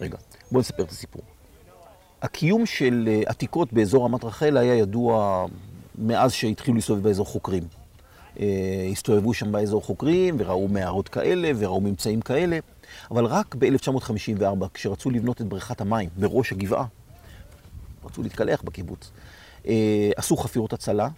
רגע, 0.00 0.16
בואו 0.50 0.60
נספר 0.60 0.82
את 0.82 0.90
הסיפור. 0.90 1.22
הקיום 2.22 2.66
של 2.66 3.08
אה, 3.08 3.22
עתיקות 3.26 3.72
באזור 3.72 4.04
רמת 4.04 4.24
רחל 4.24 4.56
היה 4.56 4.74
ידוע 4.74 5.46
מאז 5.98 6.32
שהתחילו 6.32 6.74
להסתובב 6.74 7.02
באזור 7.02 7.26
חוקרים. 7.26 7.62
אה, 8.40 8.88
הסתובבו 8.92 9.34
שם 9.34 9.52
באזור 9.52 9.82
חוקרים 9.82 10.36
וראו 10.38 10.68
מערות 10.68 11.08
כאלה 11.08 11.50
וראו 11.58 11.80
ממצאים 11.80 12.20
כאלה, 12.20 12.58
אבל 13.10 13.24
רק 13.24 13.54
ב-1954, 13.58 14.66
כשרצו 14.74 15.10
לבנות 15.10 15.40
את 15.40 15.46
בריכת 15.46 15.80
המים 15.80 16.08
בראש 16.16 16.52
הגבעה, 16.52 16.84
רצו 18.04 18.22
להתקלח 18.22 18.62
בקיבוץ, 18.62 19.10
אה, 19.66 20.10
עשו 20.16 20.36
חפירות 20.36 20.72
הצלה, 20.72 21.08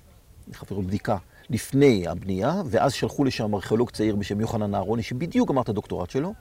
חפירות 0.54 0.86
בדיקה, 0.86 1.16
לפני 1.50 2.08
הבנייה, 2.08 2.62
ואז 2.66 2.92
שלחו 2.92 3.24
לשם 3.24 3.54
ארכיאולוג 3.54 3.90
צעיר 3.90 4.16
בשם 4.16 4.40
יוחנן 4.40 4.74
אהרוני, 4.74 5.02
שבדיוק 5.02 5.48
גמר 5.48 5.62
את 5.62 5.68
הדוקטורט 5.68 6.10
שלו, 6.10 6.34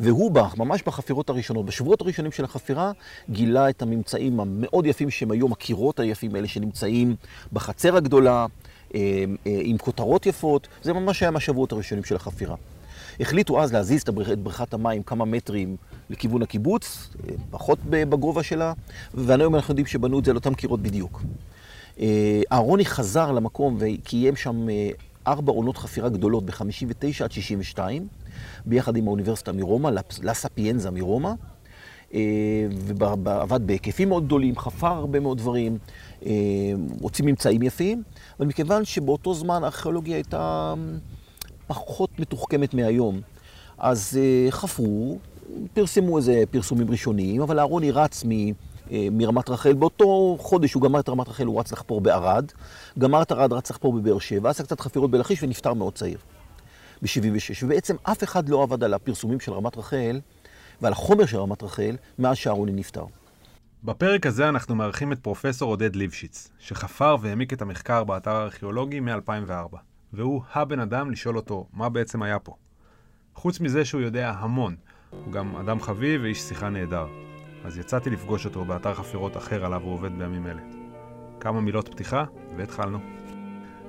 והוא 0.00 0.30
בא, 0.30 0.48
ממש 0.56 0.82
בחפירות 0.86 1.30
הראשונות, 1.30 1.66
בשבועות 1.66 2.00
הראשונים 2.00 2.32
של 2.32 2.44
החפירה, 2.44 2.92
גילה 3.30 3.70
את 3.70 3.82
הממצאים 3.82 4.40
המאוד 4.40 4.86
יפים 4.86 5.10
שהם 5.10 5.30
היום 5.30 5.52
הקירות 5.52 6.00
היפים 6.00 6.34
האלה 6.34 6.48
שנמצאים 6.48 7.16
בחצר 7.52 7.96
הגדולה, 7.96 8.46
אה, 8.94 9.24
אה, 9.46 9.60
עם 9.62 9.78
כותרות 9.78 10.26
יפות, 10.26 10.68
זה 10.82 10.92
ממש 10.92 11.22
היה 11.22 11.30
מהשבועות 11.30 11.72
הראשונים 11.72 12.04
של 12.04 12.16
החפירה. 12.16 12.56
החליטו 13.20 13.62
אז 13.62 13.72
להזיז 13.72 14.02
את 14.02 14.08
בריכת 14.38 14.74
המים 14.74 15.02
כמה 15.02 15.24
מטרים 15.24 15.76
לכיוון 16.10 16.42
הקיבוץ, 16.42 17.08
אה, 17.28 17.34
פחות 17.50 17.78
בגובה 17.84 18.42
שלה, 18.42 18.72
והיום 19.14 19.54
אנחנו 19.54 19.72
יודעים 19.72 19.86
שבנו 19.86 20.18
את 20.18 20.24
זה 20.24 20.30
על 20.30 20.36
אותם 20.36 20.54
קירות 20.54 20.82
בדיוק. 20.82 21.22
אהרוני 22.52 22.84
חזר 22.84 23.32
למקום 23.32 23.76
וקיים 23.80 24.36
שם 24.36 24.66
ארבע 25.26 25.52
עונות 25.52 25.76
חפירה 25.76 26.08
גדולות 26.08 26.46
ב-59 26.46 27.24
עד 27.24 27.32
62, 27.32 28.06
ביחד 28.66 28.96
עם 28.96 29.06
האוניברסיטה 29.06 29.52
מרומא, 29.52 29.90
לספיאנזה 30.22 30.90
מרומא, 30.90 31.32
אה, 32.14 32.66
ועבד 33.24 33.66
בהיקפים 33.66 34.08
מאוד 34.08 34.26
גדולים, 34.26 34.58
חפר 34.58 34.86
הרבה 34.86 35.20
מאוד 35.20 35.38
דברים, 35.38 35.78
אה, 36.26 36.32
הוציא 37.00 37.24
ממצאים 37.24 37.62
יפים, 37.62 38.02
אבל 38.38 38.46
מכיוון 38.46 38.84
שבאותו 38.84 39.34
זמן 39.34 39.62
הארכיאולוגיה 39.62 40.16
הייתה 40.16 40.74
פחות 41.66 42.20
מתוחכמת 42.20 42.74
מהיום, 42.74 43.20
אז 43.78 44.18
אה, 44.22 44.50
חפרו, 44.50 45.18
פרסמו 45.72 46.18
איזה 46.18 46.42
פרסומים 46.50 46.90
ראשוניים, 46.90 47.42
אבל 47.42 47.58
אהרוני 47.58 47.90
רץ 47.90 48.24
מ... 48.28 48.30
מרמת 49.12 49.48
רחל. 49.50 49.72
באותו 49.72 50.36
חודש 50.40 50.72
הוא 50.72 50.82
גמר 50.82 51.00
את 51.00 51.08
רמת 51.08 51.28
רחל, 51.28 51.46
הוא 51.46 51.60
רץ 51.60 51.72
לחפור 51.72 52.00
בערד. 52.00 52.44
גמר 52.98 53.22
את 53.22 53.32
ערד, 53.32 53.52
רץ 53.52 53.70
לחפור 53.70 53.92
בבאר 53.92 54.18
שבע, 54.18 54.50
עשה 54.50 54.62
קצת 54.62 54.80
חפירות 54.80 55.10
בלכיש 55.10 55.42
ונפטר 55.42 55.74
מאוד 55.74 55.92
צעיר. 55.92 56.18
ב-76, 57.02 57.64
ובעצם 57.64 57.96
אף 58.02 58.24
אחד 58.24 58.48
לא 58.48 58.62
עבד 58.62 58.84
על 58.84 58.94
הפרסומים 58.94 59.40
של 59.40 59.52
רמת 59.52 59.76
רחל 59.76 60.20
ועל 60.80 60.92
החומר 60.92 61.26
של 61.26 61.36
רמת 61.36 61.62
רחל 61.62 61.96
מאז 62.18 62.36
שאהרוני 62.36 62.72
נפטר. 62.72 63.04
בפרק 63.84 64.26
הזה 64.26 64.48
אנחנו 64.48 64.74
מארחים 64.74 65.12
את 65.12 65.18
פרופסור 65.18 65.70
עודד 65.70 65.96
ליבשיץ, 65.96 66.48
שחפר 66.58 67.16
והעמיק 67.20 67.52
את 67.52 67.62
המחקר 67.62 68.04
באתר 68.04 68.30
הארכיאולוגי 68.30 69.00
מ-2004, 69.00 69.76
והוא 70.12 70.42
הבן 70.52 70.80
אדם 70.80 71.10
לשאול 71.10 71.36
אותו 71.36 71.66
מה 71.72 71.88
בעצם 71.88 72.22
היה 72.22 72.38
פה. 72.38 72.54
חוץ 73.34 73.60
מזה 73.60 73.84
שהוא 73.84 74.00
יודע 74.00 74.30
המון, 74.38 74.76
הוא 75.10 75.32
גם 75.32 75.56
אדם 75.56 75.80
חביב 75.80 76.20
ואיש 76.22 76.40
שיחה 76.40 76.68
נהדר. 76.68 77.06
אז 77.64 77.78
יצאתי 77.78 78.10
לפגוש 78.10 78.44
אותו 78.44 78.64
באתר 78.64 78.94
חפירות 78.94 79.36
אחר 79.36 79.64
עליו 79.64 79.82
הוא 79.82 79.92
עובד 79.92 80.18
בימים 80.18 80.46
אלה. 80.46 80.62
כמה 81.40 81.60
מילות 81.60 81.88
פתיחה, 81.88 82.24
והתחלנו. 82.56 82.98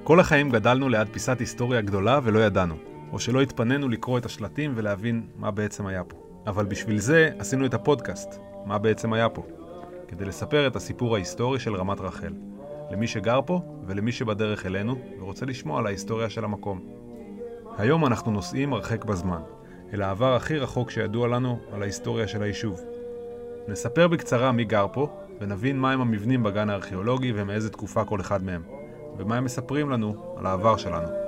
כל 0.03 0.19
החיים 0.19 0.49
גדלנו 0.49 0.89
ליד 0.89 1.07
פיסת 1.11 1.39
היסטוריה 1.39 1.81
גדולה 1.81 2.19
ולא 2.23 2.39
ידענו. 2.39 2.94
או 3.15 3.19
שלא 3.19 3.41
התפנינו 3.41 3.89
לקרוא 3.89 4.17
את 4.17 4.25
השלטים 4.25 4.73
ולהבין 4.75 5.27
מה 5.35 5.51
בעצם 5.51 5.85
היה 5.85 6.03
פה. 6.03 6.17
אבל 6.47 6.65
בשביל 6.65 6.99
זה 6.99 7.29
עשינו 7.39 7.65
את 7.65 7.73
הפודקאסט, 7.73 8.39
מה 8.65 8.77
בעצם 8.77 9.13
היה 9.13 9.29
פה, 9.29 9.45
כדי 10.07 10.25
לספר 10.25 10.67
את 10.67 10.75
הסיפור 10.75 11.15
ההיסטורי 11.15 11.59
של 11.59 11.75
רמת 11.75 11.99
רחל, 11.99 12.33
למי 12.91 13.07
שגר 13.07 13.39
פה 13.45 13.61
ולמי 13.85 14.11
שבדרך 14.11 14.65
אלינו 14.65 14.95
ורוצה 15.19 15.45
לשמוע 15.45 15.79
על 15.79 15.85
ההיסטוריה 15.87 16.29
של 16.29 16.43
המקום. 16.43 16.81
היום 17.77 18.05
אנחנו 18.05 18.31
נוסעים 18.31 18.73
הרחק 18.73 19.05
בזמן, 19.05 19.41
אל 19.93 20.01
העבר 20.01 20.35
הכי 20.35 20.57
רחוק 20.57 20.91
שידוע 20.91 21.27
לנו 21.27 21.59
על 21.71 21.81
ההיסטוריה 21.81 22.27
של 22.27 22.43
היישוב. 22.43 22.81
נספר 23.67 24.07
בקצרה 24.07 24.51
מי 24.51 24.63
גר 24.65 24.87
פה, 24.93 25.09
ונבין 25.39 25.79
מהם 25.79 26.01
המבנים 26.01 26.43
בגן 26.43 26.69
הארכיאולוגי 26.69 27.31
ומאיזה 27.35 27.69
תקופה 27.69 28.05
כל 28.05 28.21
אחד 28.21 28.43
מהם, 28.43 28.63
ומה 29.17 29.37
הם 29.37 29.43
מספרים 29.43 29.89
לנו 29.89 30.35
על 30.37 30.45
העבר 30.45 30.77
שלנו. 30.77 31.24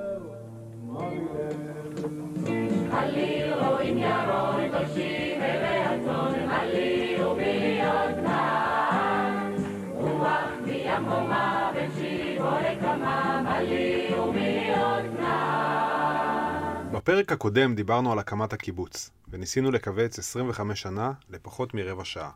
בפרק 16.91 17.31
הקודם 17.31 17.75
דיברנו 17.75 18.11
על 18.11 18.19
הקמת 18.19 18.53
הקיבוץ, 18.53 19.11
וניסינו 19.29 19.71
לכווץ 19.71 20.19
25 20.19 20.81
שנה 20.81 21.11
לפחות 21.29 21.73
מרבע 21.73 22.05
שעה. 22.05 22.31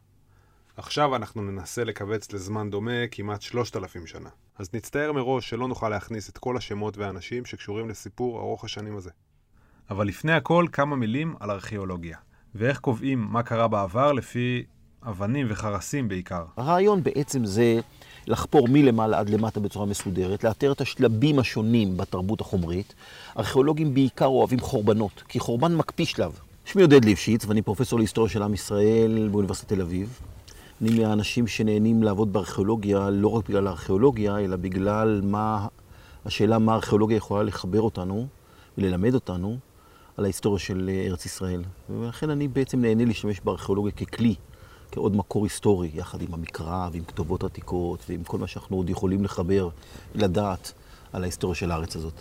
עכשיו 0.77 1.15
אנחנו 1.15 1.41
ננסה 1.41 1.83
לכווץ 1.83 2.31
לזמן 2.33 2.69
דומה 2.69 3.07
כמעט 3.11 3.41
3,000 3.41 4.07
שנה. 4.07 4.29
אז 4.57 4.69
נצטער 4.73 5.11
מראש 5.11 5.49
שלא 5.49 5.67
נוכל 5.67 5.89
להכניס 5.89 6.29
את 6.29 6.37
כל 6.37 6.57
השמות 6.57 6.97
והאנשים 6.97 7.45
שקשורים 7.45 7.89
לסיפור 7.89 8.39
ארוך 8.39 8.63
השנים 8.63 8.97
הזה. 8.97 9.09
אבל 9.89 10.07
לפני 10.07 10.33
הכל, 10.33 10.65
כמה 10.71 10.95
מילים 10.95 11.35
על 11.39 11.51
ארכיאולוגיה, 11.51 12.17
ואיך 12.55 12.79
קובעים 12.79 13.19
מה 13.19 13.43
קרה 13.43 13.67
בעבר 13.67 14.11
לפי 14.11 14.63
אבנים 15.03 15.47
וחרסים 15.49 16.07
בעיקר. 16.07 16.45
הרעיון 16.57 17.03
בעצם 17.03 17.45
זה 17.45 17.79
לחפור 18.27 18.67
מלמעלה 18.67 19.19
עד 19.19 19.29
למטה 19.29 19.59
בצורה 19.59 19.85
מסודרת, 19.85 20.43
לאתר 20.43 20.71
את 20.71 20.81
השלבים 20.81 21.39
השונים 21.39 21.97
בתרבות 21.97 22.41
החומרית. 22.41 22.93
ארכיאולוגים 23.37 23.93
בעיקר 23.93 24.25
אוהבים 24.25 24.59
חורבנות, 24.59 25.23
כי 25.27 25.39
חורבן 25.39 25.75
מקפיא 25.75 26.05
שלב. 26.05 26.39
שמי 26.65 26.81
עודד 26.81 27.05
ליפשיץ, 27.05 27.45
ואני 27.45 27.61
פרופסור 27.61 27.99
להיסטוריה 27.99 28.29
של 28.29 28.43
עם 28.43 28.53
ישראל 28.53 29.29
באוניברסיטת 29.31 29.73
תל 29.73 29.81
אביב. 29.81 30.19
אני 30.81 30.99
מהאנשים 30.99 31.47
שנהנים 31.47 32.03
לעבוד 32.03 32.33
בארכיאולוגיה 32.33 33.09
לא 33.09 33.27
רק 33.27 33.49
בגלל 33.49 33.67
הארכיאולוגיה, 33.67 34.39
אלא 34.39 34.55
בגלל 34.55 35.21
מה, 35.23 35.67
השאלה 36.25 36.59
מה 36.59 36.73
הארכיאולוגיה 36.73 37.17
יכולה 37.17 37.43
לחבר 37.43 37.81
אותנו 37.81 38.27
וללמד 38.77 39.13
אותנו 39.13 39.57
על 40.17 40.23
ההיסטוריה 40.23 40.59
של 40.59 40.89
ארץ 41.07 41.25
ישראל. 41.25 41.63
ולכן 41.89 42.29
אני 42.29 42.47
בעצם 42.47 42.81
נהנה 42.81 43.05
להשתמש 43.05 43.39
בארכיאולוגיה 43.39 43.91
ככלי 43.91 44.35
כעוד 44.91 45.16
מקור 45.16 45.44
היסטורי, 45.44 45.90
יחד 45.94 46.22
עם 46.22 46.34
המקרא 46.34 46.90
ועם 46.91 47.03
כתובות 47.03 47.44
עתיקות 47.44 48.00
ועם 48.09 48.24
כל 48.24 48.38
מה 48.38 48.47
שאנחנו 48.47 48.78
עוד 48.78 48.90
יכולים 48.90 49.24
לחבר, 49.24 49.69
לדעת 50.16 50.72
על 51.13 51.24
ההיסטוריה 51.24 51.56
של 51.56 51.72
הארץ 51.72 51.96
הזאת. 51.96 52.13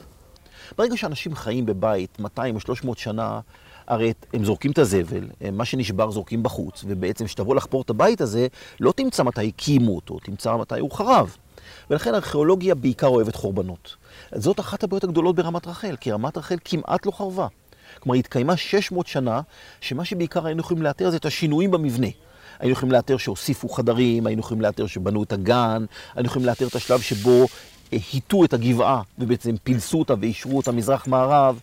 ברגע 0.79 0.97
שאנשים 0.97 1.35
חיים 1.35 1.67
בבית 1.67 2.19
200 2.21 2.55
או 2.55 2.61
300 2.61 2.99
שנה, 2.99 3.41
הרי 3.87 4.13
הם 4.33 4.45
זורקים 4.45 4.71
את 4.71 4.79
הזבל, 4.79 5.29
מה 5.53 5.65
שנשבר 5.65 6.11
זורקים 6.11 6.43
בחוץ, 6.43 6.85
ובעצם 6.87 7.25
כשתבוא 7.25 7.55
לחפור 7.55 7.83
את 7.83 7.91
הבית 7.91 8.21
הזה, 8.21 8.47
לא 8.81 8.93
תמצא 8.93 9.23
מתי 9.23 9.49
הקימו 9.49 9.97
אותו, 9.97 10.19
תמצא 10.19 10.57
מתי 10.57 10.81
הוא 10.81 10.91
חרב. 10.91 11.37
ולכן 11.91 12.15
הארכיאולוגיה 12.15 12.75
בעיקר 12.75 13.07
אוהבת 13.07 13.35
חורבנות. 13.35 13.97
זאת 14.35 14.61
אחת 14.61 14.85
הבעיות 14.85 15.05
הגדולות 15.05 15.37
ברמת 15.37 15.67
רחל, 15.67 15.97
כי 16.01 16.13
רמת 16.13 16.39
רחל 16.39 16.57
כמעט 16.65 17.07
לא 17.07 17.11
חרבה. 17.11 17.47
כלומר, 18.01 18.15
היא 18.15 18.21
התקיימה 18.21 18.57
600 18.57 19.07
שנה, 19.07 19.41
שמה 19.81 20.05
שבעיקר 20.05 20.47
היינו 20.47 20.61
יכולים 20.61 20.83
לאתר 20.83 21.11
זה 21.11 21.17
את 21.17 21.25
השינויים 21.25 21.71
במבנה. 21.71 22.07
היינו 22.61 22.73
יכולים 22.73 22.93
לאתר 22.93 23.17
שהוסיפו 23.17 23.69
חדרים, 23.69 24.27
היינו 24.27 24.41
יכולים 24.41 24.61
לאתר 24.61 24.87
שבנו 24.87 25.23
את 25.23 25.33
הגן, 25.33 25.85
היינו 26.15 26.27
יכולים 26.27 26.49
לאתר 26.49 26.67
את 26.67 26.75
השלב 26.75 27.01
שבו 27.01 27.47
היטו 27.91 28.45
את 28.45 28.53
הגבעה 28.53 29.03
ובעצם 29.19 29.55
פילסו 29.63 29.99
אותה 29.99 30.15
ואישרו 30.21 30.57
אותה 30.57 30.73
מזרח-מערב. 30.73 31.61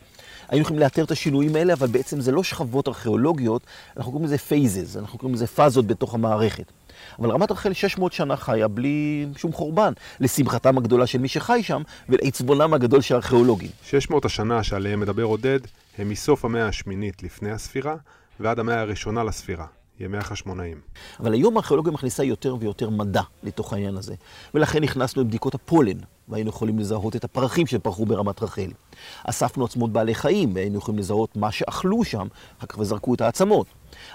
היינו 0.50 0.62
יכולים 0.62 0.80
לאתר 0.80 1.03
את 1.03 1.12
השינויים 1.12 1.56
האלה, 1.56 1.74
אבל 1.74 1.88
בעצם 1.88 2.22
זה 2.22 2.31
לא 2.31 2.44
שכבות 2.44 2.88
ארכיאולוגיות, 2.88 3.62
אנחנו 3.97 4.12
קוראים 4.12 4.25
לזה 4.25 4.38
פייזז, 4.38 4.97
אנחנו 4.97 5.19
קוראים 5.19 5.35
לזה 5.35 5.47
פאזות 5.47 5.88
בתוך 5.88 6.13
המערכת. 6.13 6.72
אבל 7.20 7.32
רמת 7.32 7.52
רחל 7.52 7.73
600 7.73 8.14
שנה 8.14 8.38
חיה 8.38 8.67
בלי 8.67 9.26
שום 9.38 9.53
חורבן, 9.53 9.93
לשמחתם 10.20 10.78
הגדולה 10.78 11.08
של 11.08 11.17
מי 11.17 11.28
שחי 11.28 11.64
שם 11.64 11.82
ולעצבונם 12.09 12.73
הגדול 12.73 13.02
של 13.02 13.16
הארכיאולוגים. 13.16 13.70
600 13.84 14.26
השנה 14.26 14.64
שעליהם 14.64 15.00
מדבר 15.00 15.23
עודד 15.23 15.59
הם 15.97 16.09
מסוף 16.09 16.46
המאה 16.46 16.67
השמינית 16.67 17.23
לפני 17.23 17.52
הספירה 17.52 17.96
ועד 18.40 18.59
המאה 18.59 18.82
הראשונה 18.82 19.23
לספירה. 19.23 19.66
ימי 19.99 20.17
החשמונאים. 20.17 20.82
אבל 21.20 21.34
היום 21.34 21.58
הארכיאולוגיה 21.58 21.91
מכניסה 21.91 22.23
יותר 22.23 22.55
ויותר 22.59 22.90
מדע 22.90 23.22
לתוך 23.44 23.73
העניין 23.73 23.97
הזה. 23.97 24.16
ולכן 24.53 24.84
נכנסנו 24.84 25.22
לבדיקות 25.22 25.55
הפולן, 25.55 25.97
והיינו 26.29 26.49
יכולים 26.49 26.79
לזהות 26.79 27.16
את 27.16 27.23
הפרחים 27.23 27.67
שפרחו 27.67 28.05
ברמת 28.05 28.44
רחל. 28.44 28.72
אספנו 29.23 29.66
עצמות 29.66 29.91
בעלי 29.91 30.16
חיים, 30.16 30.55
והיינו 30.55 30.78
יכולים 30.78 30.99
לזהות 30.99 31.35
מה 31.35 31.52
שאכלו 31.52 32.03
שם, 32.03 32.28
אחר 32.58 32.67
כך 32.67 32.78
וזרקו 32.78 33.14
את 33.14 33.22
העצמות. 33.22 33.67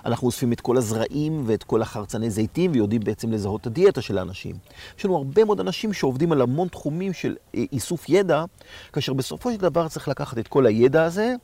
אנחנו 0.05 0.27
אוספים 0.27 0.53
את 0.53 0.61
כל 0.61 0.77
הזרעים 0.77 1.43
ואת 1.47 1.63
כל 1.63 1.83
החרצני 1.83 2.31
זיתים, 2.31 2.73
ויודעים 2.75 3.05
בעצם 3.05 3.33
לזהות 3.33 3.61
את 3.61 3.67
הדיאטה 3.67 4.03
של 4.03 4.19
האנשים. 4.19 4.57
יש 4.99 5.05
לנו 5.05 5.17
הרבה 5.17 5.45
מאוד 5.45 5.61
אנשים 5.61 5.93
שעובדים 5.93 6.33
על 6.33 6.41
המון 6.43 6.69
תחומים 6.69 7.13
של 7.13 7.37
אה, 7.55 7.65
איסוף 7.73 8.09
ידע, 8.09 8.45
כאשר 8.93 9.13
בסופו 9.13 9.53
של 9.53 9.57
דבר 9.59 9.89
צריך 9.89 10.09
לקחת 10.09 10.39
את 10.39 10.49
כל 10.49 10.67
הידע 10.67 11.05
הזה, 11.05 11.35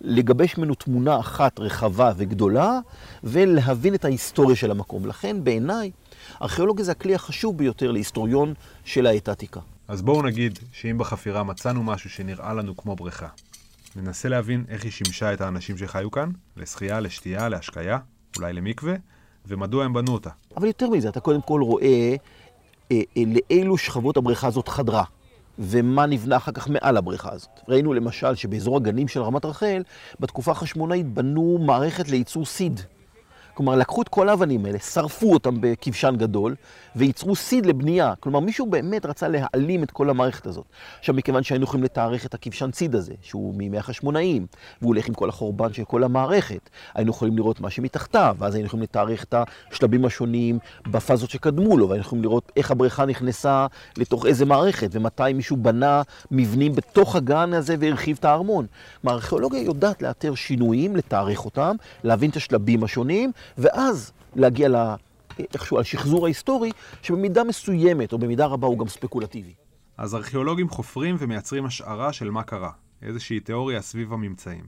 לגבש 0.00 0.58
ממנו 0.58 0.74
תמונה 0.74 1.20
אחת 1.20 1.60
רחבה 1.60 2.12
וגדולה, 2.16 2.78
ולהבין 3.24 3.94
את 3.94 4.04
ההיסטוריה 4.04 4.56
של 4.56 4.70
המקום. 4.70 5.06
לכן 5.06 5.44
בעיניי, 5.44 5.90
ארכיאולוגיה 6.42 6.84
זה 6.84 6.92
הכלי 6.92 7.14
החשוב 7.14 7.58
ביותר 7.58 7.90
להיסטוריון 7.90 8.54
של 8.84 9.06
העת 9.06 9.28
העתיקה. 9.28 9.60
אז 9.88 10.02
בואו 10.02 10.22
נגיד 10.22 10.58
שאם 10.72 10.98
בחפירה 10.98 11.42
מצאנו 11.42 11.82
משהו 11.82 12.10
שנראה 12.10 12.54
לנו 12.54 12.76
כמו 12.76 12.96
בריכה, 12.96 13.28
ננסה 13.96 14.28
להבין 14.28 14.64
איך 14.68 14.84
היא 14.84 14.92
שימשה 14.92 15.32
את 15.32 15.40
האנשים 15.40 15.78
שחיו 15.78 16.10
כאן, 16.10 16.30
לשחייה, 16.56 17.00
לשתייה, 17.00 17.48
להשקיה, 17.48 17.98
אולי 18.36 18.52
למקווה, 18.52 18.94
ומדוע 19.46 19.84
הם 19.84 19.92
בנו 19.92 20.12
אותה. 20.12 20.30
אבל 20.56 20.66
יותר 20.66 20.90
מזה, 20.90 21.08
אתה 21.08 21.20
קודם 21.20 21.42
כל 21.42 21.62
רואה 21.62 22.16
אה, 22.92 23.00
אה, 23.16 23.22
לאילו 23.26 23.78
שכבות 23.78 24.16
הבריכה 24.16 24.46
הזאת 24.46 24.68
חדרה, 24.68 25.04
ומה 25.58 26.06
נבנה 26.06 26.36
אחר 26.36 26.52
כך 26.52 26.68
מעל 26.68 26.96
הבריכה 26.96 27.32
הזאת. 27.32 27.60
ראינו 27.68 27.94
למשל 27.94 28.34
שבאזור 28.34 28.76
הגנים 28.76 29.08
של 29.08 29.22
רמת 29.22 29.44
רחל, 29.44 29.82
בתקופה 30.20 30.50
החשמונאית 30.50 31.06
בנו 31.06 31.58
מערכת 31.60 32.08
לייצור 32.08 32.46
סיד. 32.46 32.80
כלומר, 33.58 33.76
לקחו 33.76 34.02
את 34.02 34.08
כל 34.08 34.28
האבנים 34.28 34.64
האלה, 34.64 34.78
שרפו 34.78 35.32
אותם 35.32 35.56
בכבשן 35.60 36.14
גדול, 36.18 36.54
וייצרו 36.96 37.36
סיד 37.36 37.66
לבנייה. 37.66 38.14
כלומר, 38.20 38.40
מישהו 38.40 38.66
באמת 38.66 39.06
רצה 39.06 39.28
להעלים 39.28 39.82
את 39.82 39.90
כל 39.90 40.10
המערכת 40.10 40.46
הזאת. 40.46 40.64
עכשיו, 40.98 41.14
מכיוון 41.14 41.42
שהיינו 41.42 41.64
יכולים 41.64 41.84
לתארך 41.84 42.26
את 42.26 42.34
הכבשן 42.34 42.70
סיד 42.72 42.94
הזה, 42.94 43.14
שהוא 43.22 43.54
מימי 43.54 43.78
החשמונאים, 43.78 44.46
והוא 44.82 44.88
הולך 44.94 45.08
עם 45.08 45.14
כל 45.14 45.28
החורבן 45.28 45.72
של 45.72 45.84
כל 45.84 46.04
המערכת, 46.04 46.70
היינו 46.94 47.10
יכולים 47.10 47.36
לראות 47.36 47.60
מה 47.60 47.70
שמתחתיו, 47.70 48.36
ואז 48.38 48.54
היינו 48.54 48.66
יכולים 48.66 48.82
לתארך 48.82 49.24
את 49.24 49.34
השלבים 49.72 50.04
השונים 50.04 50.58
בפאזות 50.90 51.30
שקדמו 51.30 51.78
לו, 51.78 51.88
והיינו 51.88 52.04
יכולים 52.04 52.24
לראות 52.24 52.52
איך 52.56 52.70
הבריכה 52.70 53.06
נכנסה 53.06 53.66
לתוך 53.96 54.26
איזה 54.26 54.44
מערכת, 54.46 54.88
ומתי 54.92 55.32
מישהו 55.34 55.56
בנה 55.56 56.02
מבנים 56.30 56.74
בתוך 56.74 57.16
הגן 57.16 57.52
הזה 57.52 57.76
והרחיב 57.80 58.16
את 58.20 58.24
הארמון. 58.24 58.66
כלומר, 59.00 59.14
הארכיאולוגיה 59.14 59.62
יודעת 59.62 60.02
לאתר 60.02 60.34
שינויים, 60.34 60.96
לתארך 60.96 61.44
אותם, 61.44 61.76
להבין 62.04 62.30
את 62.30 62.36
השלבים 62.36 62.84
השונים, 62.84 63.32
ואז 63.58 64.12
להגיע 64.36 64.68
לה, 64.68 64.96
איכשהו 65.38 65.78
על 65.78 65.84
שחזור 65.84 66.24
ההיסטורי, 66.24 66.70
שבמידה 67.02 67.44
מסוימת, 67.44 68.12
או 68.12 68.18
במידה 68.18 68.46
רבה, 68.46 68.66
הוא 68.66 68.78
גם 68.78 68.88
ספקולטיבי. 68.88 69.54
אז 69.96 70.14
ארכיאולוגים 70.14 70.68
חופרים 70.68 71.16
ומייצרים 71.18 71.66
השערה 71.66 72.12
של 72.12 72.30
מה 72.30 72.42
קרה, 72.42 72.70
איזושהי 73.02 73.40
תיאוריה 73.40 73.82
סביב 73.82 74.12
הממצאים. 74.12 74.64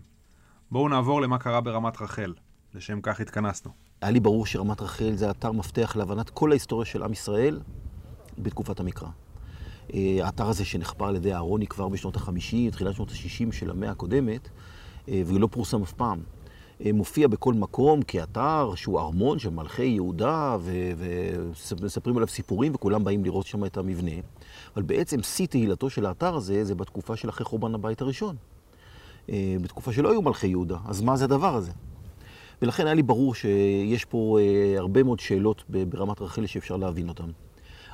בואו 0.71 0.89
נעבור 0.89 1.21
למה 1.21 1.39
קרה 1.39 1.61
ברמת 1.61 2.03
רחל, 2.03 2.35
לשם 2.75 3.01
כך 3.01 3.21
התכנסנו. 3.21 3.71
היה 4.01 4.11
לי 4.11 4.21
ברור 4.21 4.47
שרמת 4.47 4.81
רחל 4.81 5.13
זה 5.17 5.31
אתר 5.31 5.53
מפתח 5.53 5.97
להבנת 5.97 6.31
כל 6.31 6.51
ההיסטוריה 6.51 6.87
של 6.87 7.03
עם 7.03 7.13
ישראל 7.13 7.61
בתקופת 8.39 8.81
המקרא. 8.81 9.09
אה, 9.95 10.19
האתר 10.23 10.49
הזה 10.49 10.65
שנחפר 10.65 11.05
על 11.05 11.17
ידי 11.17 11.35
אהרוני 11.35 11.67
כבר 11.67 11.89
בשנות 11.89 12.17
ה-50, 12.17 12.71
תחילת 12.73 12.95
שנות 12.95 13.11
ה-60 13.11 13.53
של 13.53 13.71
המאה 13.71 13.91
הקודמת, 13.91 14.49
אה, 15.09 15.23
והוא 15.27 15.41
לא 15.41 15.49
פורסם 15.51 15.83
אף 15.83 15.93
פעם. 15.93 16.21
אה, 16.87 16.93
מופיע 16.93 17.29
בכל 17.29 17.55
מקום 17.55 18.03
כאתר 18.03 18.73
שהוא 18.75 19.01
ארמון 19.01 19.39
של 19.39 19.51
מלכי 19.51 19.85
יהודה, 19.85 20.57
ומספרים 21.69 22.17
עליו 22.17 22.29
סיפורים 22.29 22.75
וכולם 22.75 23.05
באים 23.05 23.25
לראות 23.25 23.47
שם 23.47 23.65
את 23.65 23.77
המבנה. 23.77 24.11
אבל 24.75 24.83
בעצם 24.83 25.23
שיא 25.23 25.47
תהילתו 25.47 25.91
של 25.91 26.07
האתר 26.07 26.35
הזה 26.35 26.65
זה 26.65 26.75
בתקופה 26.75 27.17
של 27.17 27.29
אחרי 27.29 27.45
חורבן 27.45 27.75
הבית 27.75 28.01
הראשון. 28.01 28.37
אה, 29.31 29.57
בתקופה 29.63 29.93
שלא 29.93 30.11
היו 30.11 30.23
מלכי 30.23 30.47
יהודה, 30.47 30.77
אז 30.85 31.01
מה 31.01 31.17
זה 31.17 31.25
הדבר 31.25 31.55
הזה? 31.55 31.73
ולכן 32.63 32.87
היה 32.87 32.95
לי 32.95 33.03
ברור 33.03 33.35
שיש 33.35 34.05
פה 34.05 34.39
אה, 34.41 34.79
הרבה 34.79 35.03
מאוד 35.03 35.21
שאלות 35.21 35.65
ברמת 35.69 36.21
רחל 36.21 36.47
שאפשר 36.47 36.77
להבין 36.77 37.09
אותן. 37.09 37.31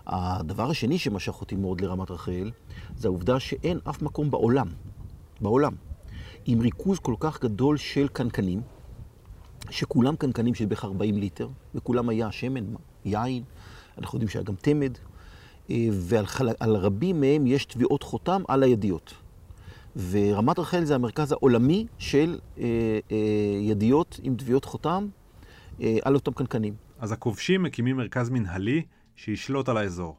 הדבר 0.06 0.70
השני 0.70 0.98
שמשך 0.98 1.40
אותי 1.40 1.56
מאוד 1.56 1.80
לרמת 1.80 2.10
רחל, 2.10 2.50
זה 2.96 3.08
העובדה 3.08 3.40
שאין 3.40 3.78
אף 3.88 4.02
מקום 4.02 4.30
בעולם, 4.30 4.66
בעולם, 5.40 5.72
עם 6.46 6.60
ריכוז 6.60 6.98
כל 6.98 7.14
כך 7.20 7.42
גדול 7.42 7.76
של 7.76 8.08
קנקנים, 8.08 8.60
שכולם 9.70 10.17
קנקנים 10.17 10.55
של 10.55 10.67
בערך 10.67 10.85
40 10.85 11.17
ליטר, 11.17 11.49
וכולם 11.75 12.08
היה 12.08 12.32
שמן, 12.32 12.64
יין, 13.05 13.43
אנחנו 13.99 14.17
יודעים 14.17 14.29
שהיה 14.29 14.43
גם 14.43 14.55
תמד, 14.55 14.99
אה, 15.70 15.88
ועל 15.93 16.76
רבים 16.76 17.20
מהם 17.20 17.47
יש 17.47 17.64
תביעות 17.64 18.03
חותם 18.03 18.43
על 18.49 18.62
הידיות. 18.62 19.14
ורמת 20.11 20.58
רחל 20.58 20.85
זה 20.85 20.94
המרכז 20.94 21.32
העולמי 21.32 21.87
של 21.99 22.38
אה, 22.58 22.64
אה, 23.12 23.17
ידיות 23.61 24.20
עם 24.23 24.37
תביעות 24.37 24.64
חותם 24.64 25.06
אה, 25.81 25.97
על 26.05 26.14
אותם 26.14 26.32
קנקנים. 26.32 26.75
אז 26.99 27.12
הכובשים 27.12 27.62
מקימים 27.62 27.97
מרכז 27.97 28.31
מנהלי 28.31 28.82
שישלוט 29.17 29.69
על 29.69 29.76
האזור. 29.76 30.17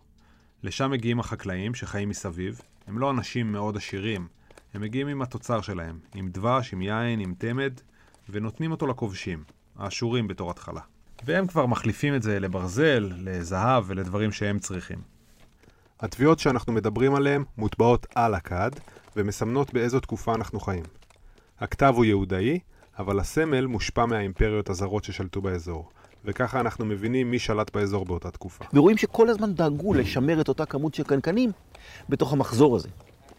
לשם 0.63 0.92
מגיעים 0.92 1.19
החקלאים 1.19 1.75
שחיים 1.75 2.10
מסביב. 2.10 2.62
הם 2.88 3.00
לא 3.00 3.12
אנשים 3.12 3.51
מאוד 3.51 3.78
עשירים, 3.78 4.28
הם 4.74 4.81
מגיעים 4.81 5.07
עם 5.07 5.22
התוצר 5.22 5.62
שלהם, 5.62 6.00
עם 6.16 6.30
דבש, 6.30 6.74
עם 6.74 6.81
יין, 6.81 7.19
עם 7.19 7.34
תמד, 7.38 7.74
ונותנים 8.29 8.71
אותו 8.71 8.88
לכובשים, 8.88 9.44
האשורים 9.77 10.27
בתור 10.27 10.51
התחלה. 10.51 10.81
והם 11.25 11.47
כבר 11.47 11.65
מחליפים 11.65 12.15
את 12.15 12.24
זה 12.24 12.39
לברזל, 12.39 13.12
לזהב 13.18 13.83
ולדברים 13.88 14.31
שהם 14.31 14.59
צריכים. 14.59 14.97
התביעות 16.00 16.39
שאנחנו 16.39 16.74
מדברים 16.74 17.15
עליהן 17.15 17.44
מוטבעות 17.57 18.07
על 18.15 18.35
הכד, 18.35 18.71
ומסמנות 19.15 19.74
באיזו 19.74 20.00
תקופה 20.00 20.35
אנחנו 20.35 20.59
חיים. 20.59 20.83
הכתב 21.59 21.94
הוא 21.95 22.06
יהודאי, 22.06 22.59
אבל 23.00 23.19
הסמל 23.19 23.65
מושפע 23.65 24.06
מהאימפריות 24.06 24.69
הזרות 24.69 25.03
ששלטו 25.03 25.41
באזור. 25.41 25.89
וככה 26.25 26.59
אנחנו 26.59 26.85
מבינים 26.85 27.31
מי 27.31 27.39
שלט 27.39 27.75
באזור 27.75 28.06
באותה 28.06 28.31
תקופה. 28.31 28.65
ורואים 28.74 28.97
שכל 28.97 29.29
הזמן 29.29 29.53
דאגו 29.53 29.94
לשמר 29.94 30.41
את 30.41 30.47
אותה 30.47 30.65
כמות 30.65 30.94
של 30.94 31.03
קנקנים 31.03 31.51
בתוך 32.09 32.33
המחזור 32.33 32.75
הזה. 32.75 32.89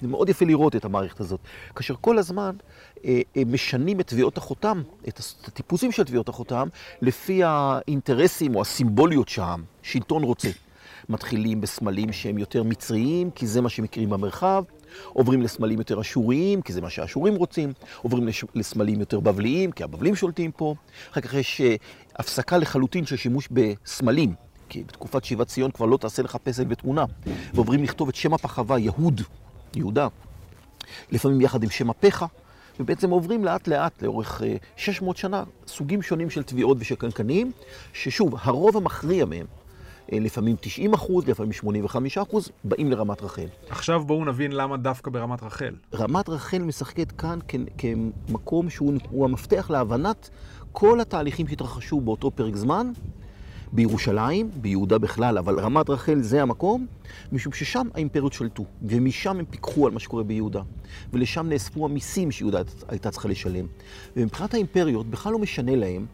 זה 0.02 0.08
מאוד 0.08 0.28
יפה 0.28 0.44
לראות 0.44 0.76
את 0.76 0.84
המערכת 0.84 1.20
הזאת. 1.20 1.40
כאשר 1.76 1.94
כל 2.00 2.18
הזמן 2.18 2.56
אה, 3.04 3.20
אה, 3.36 3.42
משנים 3.46 4.00
את 4.00 4.06
תביעות 4.06 4.38
החותם, 4.38 4.82
את 5.08 5.20
הטיפוסים 5.46 5.92
של 5.92 6.04
תביעות 6.04 6.28
החותם, 6.28 6.68
לפי 7.02 7.40
האינטרסים 7.44 8.54
או 8.54 8.60
הסימבוליות 8.60 9.28
שהשלטון 9.28 10.22
רוצה. 10.22 10.48
מתחילים 11.08 11.60
בסמלים 11.60 12.12
שהם 12.12 12.38
יותר 12.38 12.62
מצריים, 12.62 13.30
כי 13.30 13.46
זה 13.46 13.60
מה 13.60 13.68
שמכירים 13.68 14.10
במרחב, 14.10 14.64
עוברים 15.12 15.42
לסמלים 15.42 15.78
יותר 15.78 16.00
אשוריים, 16.00 16.62
כי 16.62 16.72
זה 16.72 16.80
מה 16.80 16.90
שהאשורים 16.90 17.34
רוצים, 17.34 17.72
עוברים 18.02 18.28
לסמלים 18.54 19.00
יותר 19.00 19.20
בבליים, 19.20 19.72
כי 19.72 19.84
הבבלים 19.84 20.16
שולטים 20.16 20.52
פה. 20.52 20.74
אחר 21.12 21.20
כך 21.20 21.34
יש 21.34 21.60
אה, 21.60 21.74
הפסקה 22.16 22.58
לחלוטין 22.58 23.06
של 23.06 23.16
שימוש 23.16 23.48
בסמלים, 23.50 24.34
כי 24.68 24.84
בתקופת 24.84 25.24
שיבת 25.24 25.46
ציון 25.46 25.70
כבר 25.70 25.86
לא 25.86 25.96
תעשה 25.96 26.22
לך 26.22 26.36
פסל 26.36 26.64
ותמונה, 26.68 27.04
ועוברים 27.54 27.82
לכתוב 27.82 28.08
את 28.08 28.14
שם 28.14 28.34
הפחווה, 28.34 28.78
יהוד, 28.78 29.22
יהודה, 29.76 30.08
לפעמים 31.10 31.40
יחד 31.40 31.62
עם 31.62 31.70
שם 31.70 31.90
הפחה, 31.90 32.26
ובעצם 32.80 33.10
עוברים 33.10 33.44
לאט 33.44 33.68
לאט 33.68 34.02
לאורך 34.02 34.42
600 34.76 35.16
אה, 35.16 35.20
שנה 35.20 35.44
סוגים 35.66 36.02
שונים 36.02 36.30
של 36.30 36.42
תביעות 36.42 36.76
ושל 36.80 36.94
קנקנים, 36.94 37.52
ששוב, 37.92 38.34
הרוב 38.42 38.76
המכריע 38.76 39.24
מהם, 39.24 39.46
אה, 40.12 40.18
לפעמים 40.20 40.56
90 40.60 40.94
אחוז, 40.94 41.28
לפעמים 41.28 41.52
85 41.52 42.18
אחוז, 42.18 42.50
באים 42.64 42.90
לרמת 42.90 43.22
רחל. 43.22 43.46
עכשיו 43.68 44.04
בואו 44.04 44.24
נבין 44.24 44.52
למה 44.52 44.76
דווקא 44.76 45.10
ברמת 45.10 45.42
רחל. 45.42 45.74
רמת 45.94 46.28
רחל 46.28 46.58
משחקת 46.58 47.12
כאן 47.12 47.38
כמקום 47.78 48.70
שהוא 48.70 49.24
המפתח 49.24 49.70
להבנת 49.70 50.30
כל 50.72 51.00
התהליכים 51.00 51.48
שהתרחשו 51.48 52.00
באותו 52.00 52.30
פרק 52.30 52.56
זמן, 52.56 52.92
בירושלים, 53.72 54.50
ביהודה 54.60 54.98
בכלל, 54.98 55.38
אבל 55.38 55.60
רמת 55.60 55.90
רחל 55.90 56.20
זה 56.20 56.42
המקום, 56.42 56.86
משום 57.32 57.52
ששם 57.52 57.86
האימפריות 57.94 58.32
שלטו, 58.32 58.64
ומשם 58.82 59.38
הם 59.38 59.44
פיקחו 59.50 59.86
על 59.86 59.92
מה 59.92 60.00
שקורה 60.00 60.22
ביהודה. 60.22 60.62
ולשם 61.12 61.48
נאספו 61.48 61.84
המיסים 61.84 62.30
שיהודה 62.30 62.60
הייתה 62.88 63.10
צריכה 63.10 63.28
לשלם. 63.28 63.66
ומבחינת 64.16 64.54
האימפריות, 64.54 65.06
בכלל 65.06 65.32
לא 65.32 65.38
משנה 65.38 65.76
להם 65.76 66.06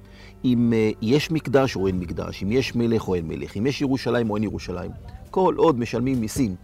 אם 0.45 0.73
uh, 0.73 0.97
יש 1.03 1.31
מקדש 1.31 1.77
או 1.77 1.87
אין 1.87 1.99
מקדש, 1.99 2.43
אם 2.43 2.53
יש 2.53 2.75
מלך 2.75 3.09
או 3.09 3.15
אין 3.15 3.29
מלך, 3.29 3.57
אם 3.57 3.67
יש 3.67 3.81
ירושלים 3.81 4.31
או 4.31 4.37
אין 4.37 4.45
ירושלים. 4.45 4.91
כל 5.31 5.55
עוד 5.57 5.79
משלמים 5.79 6.21
מיסים 6.21 6.57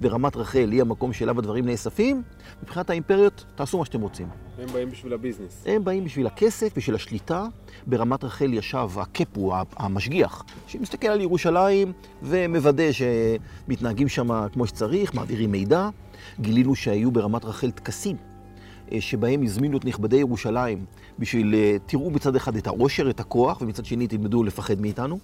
ורמת 0.00 0.36
רחל 0.36 0.68
היא 0.72 0.80
המקום 0.80 1.12
שאליו 1.12 1.38
הדברים 1.38 1.66
נאספים, 1.66 2.22
מבחינת 2.62 2.90
האימפריות, 2.90 3.44
תעשו 3.54 3.78
מה 3.78 3.84
שאתם 3.84 4.00
רוצים. 4.00 4.28
הם 4.58 4.66
באים 4.72 4.90
בשביל 4.90 5.12
הביזנס. 5.12 5.64
הם 5.66 5.84
באים 5.84 6.04
בשביל 6.04 6.26
הכסף, 6.26 6.76
בשביל 6.76 6.94
השליטה. 6.96 7.46
ברמת 7.86 8.24
רחל 8.24 8.54
ישב 8.54 8.88
הקפו, 8.96 9.52
המשגיח, 9.76 10.44
שמסתכל 10.66 11.08
על 11.08 11.20
ירושלים 11.20 11.92
ומוודא 12.22 12.84
שמתנהגים 12.92 14.08
שם 14.08 14.48
כמו 14.52 14.66
שצריך, 14.66 15.14
מעבירים 15.14 15.52
מידע. 15.52 15.88
גילינו 16.40 16.74
שהיו 16.74 17.10
ברמת 17.10 17.44
רחל 17.44 17.70
טקסים. 17.70 18.16
אה, 18.92 19.00
שבהם 19.00 19.42
הזמינו 19.42 19.78
את 19.78 19.84
נכבדי 19.84 20.16
ירושלים 20.16 20.84
בשביל, 21.18 21.54
אה, 21.54 21.76
תראו 21.86 22.10
מצד 22.10 22.36
אחד 22.36 22.56
את 22.56 22.66
העושר, 22.66 23.10
את 23.10 23.20
הכוח, 23.20 23.62
ומצד 23.62 23.84
שני 23.84 24.06
תלמדו 24.06 24.42
לפחד 24.42 24.80
מאיתנו. 24.80 25.18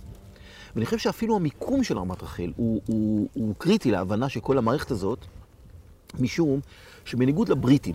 ואני 0.74 0.84
חושב 0.84 0.98
שאפילו 0.98 1.36
המיקום 1.36 1.84
של 1.84 1.98
רמת 1.98 2.22
רחל 2.22 2.52
הוא, 2.56 2.80
הוא, 2.86 3.28
הוא 3.34 3.54
קריטי 3.58 3.90
להבנה 3.90 4.28
של 4.28 4.40
כל 4.40 4.58
המערכת 4.58 4.90
הזאת, 4.90 5.18
משום 6.20 6.60
שבניגוד 7.04 7.48
לבריטים, 7.48 7.94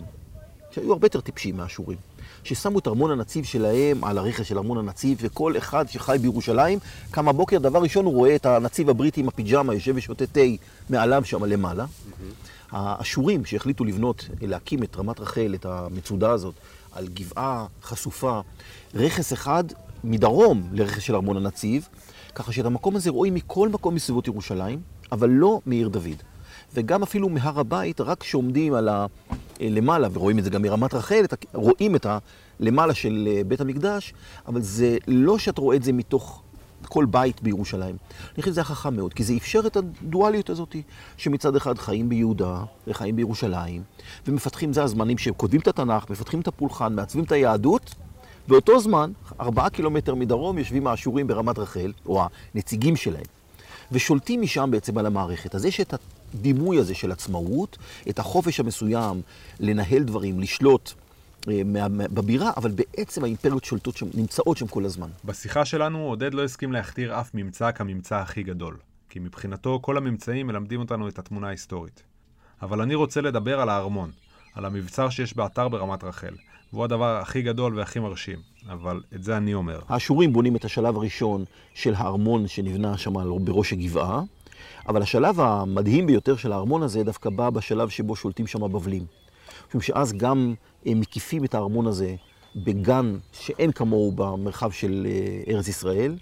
שהיו 0.70 0.92
הרבה 0.92 1.06
יותר 1.06 1.20
טיפשים 1.20 1.56
מהאשורים, 1.56 1.98
ששמו 2.44 2.78
את 2.78 2.86
ארמון 2.86 3.10
הנציב 3.10 3.44
שלהם 3.44 4.04
על 4.04 4.18
הרכס 4.18 4.46
של 4.46 4.58
ארמון 4.58 4.78
הנציב, 4.78 5.18
וכל 5.20 5.56
אחד 5.56 5.88
שחי 5.88 6.16
בירושלים, 6.20 6.78
קם 7.10 7.26
בבוקר, 7.26 7.58
דבר 7.58 7.82
ראשון 7.82 8.04
הוא 8.04 8.14
רואה 8.14 8.34
את 8.34 8.46
הנציב 8.46 8.90
הבריטי 8.90 9.20
עם 9.20 9.28
הפיג'מה, 9.28 9.74
יושב 9.74 9.92
ושותה 9.96 10.26
תה 10.26 10.40
מעליו 10.90 11.24
שם 11.24 11.44
למעלה. 11.44 11.84
Mm-hmm. 11.84 12.50
האשורים 12.70 13.44
שהחליטו 13.44 13.84
לבנות, 13.84 14.28
להקים 14.40 14.82
את 14.82 14.96
רמת 14.96 15.20
רחל, 15.20 15.52
את 15.54 15.66
המצודה 15.66 16.30
הזאת, 16.30 16.54
על 16.92 17.08
גבעה 17.08 17.66
חשופה, 17.82 18.40
רכס 18.94 19.32
אחד 19.32 19.64
מדרום 20.04 20.62
לרכס 20.72 21.02
של 21.02 21.14
ארמון 21.14 21.36
הנציב, 21.36 21.88
ככה 22.34 22.52
שאת 22.52 22.64
המקום 22.64 22.96
הזה 22.96 23.10
רואים 23.10 23.34
מכל 23.34 23.68
מקום 23.68 23.94
מסביבות 23.94 24.26
ירושלים, 24.26 24.80
אבל 25.12 25.30
לא 25.30 25.60
מעיר 25.66 25.88
דוד. 25.88 26.22
וגם 26.74 27.02
אפילו 27.02 27.28
מהר 27.28 27.60
הבית, 27.60 28.00
רק 28.00 28.20
כשעומדים 28.20 28.74
על 28.74 28.88
הלמעלה, 29.60 30.08
ורואים 30.12 30.38
את 30.38 30.44
זה 30.44 30.50
גם 30.50 30.62
מרמת 30.62 30.94
רחל, 30.94 31.24
רואים 31.54 31.96
את 31.96 32.06
הלמעלה 32.60 32.94
של 32.94 33.28
אה, 33.30 33.44
בית 33.44 33.60
המקדש, 33.60 34.14
אבל 34.46 34.60
זה 34.60 34.98
לא 35.08 35.38
שאתה 35.38 35.60
רואה 35.60 35.76
את 35.76 35.82
זה 35.82 35.92
מתוך 35.92 36.42
כל 36.88 37.04
בית 37.04 37.42
בירושלים. 37.42 37.96
אני 38.34 38.42
חושב 38.42 38.52
שזה 38.52 38.60
היה 38.60 38.64
חכם 38.64 38.96
מאוד, 38.96 39.14
כי 39.14 39.24
זה 39.24 39.34
אפשר 39.36 39.60
את 39.66 39.76
הדואליות 39.76 40.50
הזאת, 40.50 40.76
שמצד 41.16 41.56
אחד 41.56 41.78
חיים 41.78 42.08
ביהודה 42.08 42.62
וחיים 42.86 43.16
בירושלים, 43.16 43.82
ומפתחים, 44.26 44.72
זה 44.72 44.82
הזמנים 44.82 45.18
שהם 45.18 45.34
כותבים 45.36 45.60
את 45.60 45.68
התנ"ך, 45.68 46.10
מפתחים 46.10 46.40
את 46.40 46.48
הפולחן, 46.48 46.94
מעצבים 46.94 47.24
את 47.24 47.32
היהדות, 47.32 47.94
באותו 48.48 48.80
זמן, 48.80 49.12
ארבעה 49.40 49.70
קילומטר 49.70 50.14
מדרום, 50.14 50.58
יושבים 50.58 50.86
האשורים 50.86 51.26
ברמת 51.26 51.58
רחל, 51.58 51.92
או 52.06 52.22
הנציגים 52.54 52.96
שלהם, 52.96 53.24
ושולטים 53.92 54.42
משם 54.42 54.68
בעצם 54.72 54.98
על 54.98 55.06
המערכת. 55.06 55.54
אז 55.54 55.64
יש 55.64 55.80
את 55.80 55.94
הדימוי 56.34 56.78
הזה 56.78 56.94
של 56.94 57.12
עצמאות, 57.12 57.78
את 58.10 58.18
החופש 58.18 58.60
המסוים 58.60 59.22
לנהל 59.60 60.02
דברים, 60.02 60.40
לשלוט. 60.40 60.92
אה, 61.48 61.62
בבירה, 61.90 62.50
אבל 62.56 62.70
בעצם 62.70 63.24
האימפריות 63.24 63.64
שולטות 63.64 63.96
שם, 63.96 64.06
נמצאות 64.14 64.56
שם 64.56 64.66
כל 64.66 64.84
הזמן. 64.84 65.08
בשיחה 65.24 65.64
שלנו 65.64 65.98
עודד 65.98 66.34
לא 66.34 66.44
הסכים 66.44 66.72
להכתיר 66.72 67.20
אף 67.20 67.30
ממצא 67.34 67.72
כממצא 67.72 68.16
הכי 68.16 68.42
גדול, 68.42 68.76
כי 69.08 69.18
מבחינתו 69.18 69.78
כל 69.82 69.96
הממצאים 69.96 70.46
מלמדים 70.46 70.80
אותנו 70.80 71.08
את 71.08 71.18
התמונה 71.18 71.46
ההיסטורית. 71.46 72.02
אבל 72.62 72.80
אני 72.80 72.94
רוצה 72.94 73.20
לדבר 73.20 73.60
על 73.60 73.68
הארמון, 73.68 74.10
על 74.54 74.64
המבצר 74.64 75.08
שיש 75.08 75.36
באתר 75.36 75.68
ברמת 75.68 76.04
רחל, 76.04 76.34
והוא 76.72 76.84
הדבר 76.84 77.18
הכי 77.22 77.42
גדול 77.42 77.78
והכי 77.78 77.98
מרשים, 77.98 78.38
אבל 78.68 79.00
את 79.14 79.22
זה 79.22 79.36
אני 79.36 79.54
אומר. 79.54 79.80
האשורים 79.88 80.32
בונים 80.32 80.56
את 80.56 80.64
השלב 80.64 80.96
הראשון 80.96 81.44
של 81.74 81.94
הארמון 81.96 82.48
שנבנה 82.48 82.98
שם 82.98 83.44
בראש 83.44 83.72
הגבעה, 83.72 84.22
אבל 84.88 85.02
השלב 85.02 85.40
המדהים 85.40 86.06
ביותר 86.06 86.36
של 86.36 86.52
הארמון 86.52 86.82
הזה 86.82 87.04
דווקא 87.04 87.30
בא 87.30 87.50
בשלב 87.50 87.88
שבו 87.88 88.16
שולטים 88.16 88.46
שם 88.46 88.64
הבבלים. 88.64 89.04
משום 89.68 89.80
שאז 89.80 90.12
גם 90.12 90.54
הם 90.86 91.00
מקיפים 91.00 91.44
את 91.44 91.54
הארמון 91.54 91.86
הזה 91.86 92.14
בגן 92.56 93.16
שאין 93.32 93.72
כמוהו 93.72 94.12
במרחב 94.12 94.70
של 94.70 95.06
אה, 95.10 95.54
ארץ 95.54 95.68
ישראל. 95.68 96.16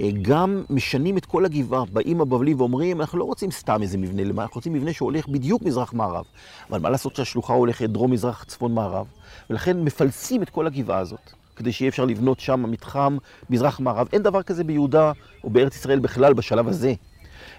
אה, 0.00 0.10
גם 0.22 0.64
משנים 0.70 1.18
את 1.18 1.26
כל 1.26 1.44
הגבעה, 1.44 1.84
באים 1.92 2.20
הבבלים 2.20 2.60
ואומרים, 2.60 3.00
אנחנו 3.00 3.18
לא 3.18 3.24
רוצים 3.24 3.50
סתם 3.50 3.82
איזה 3.82 3.98
מבנה, 3.98 4.42
אנחנו 4.42 4.54
רוצים 4.54 4.72
מבנה 4.72 4.92
שהולך 4.92 5.28
בדיוק 5.28 5.62
מזרח-מערב. 5.62 6.24
אבל 6.70 6.80
מה 6.80 6.90
לעשות 6.90 7.16
שהשלוחה 7.16 7.52
הולכת 7.52 7.90
דרום-מזרח, 7.90 8.44
צפון-מערב, 8.44 9.06
ולכן 9.50 9.80
מפלסים 9.80 10.42
את 10.42 10.50
כל 10.50 10.66
הגבעה 10.66 10.98
הזאת, 10.98 11.32
כדי 11.56 11.72
שיהיה 11.72 11.88
אפשר 11.88 12.04
לבנות 12.04 12.40
שם 12.40 12.70
מתחם 12.70 13.16
מזרח-מערב. 13.50 14.08
אין 14.12 14.22
דבר 14.22 14.42
כזה 14.42 14.64
ביהודה 14.64 15.12
או 15.44 15.50
בארץ 15.50 15.76
ישראל 15.76 15.98
בכלל 15.98 16.32
בשלב 16.32 16.68
הזה. 16.68 16.94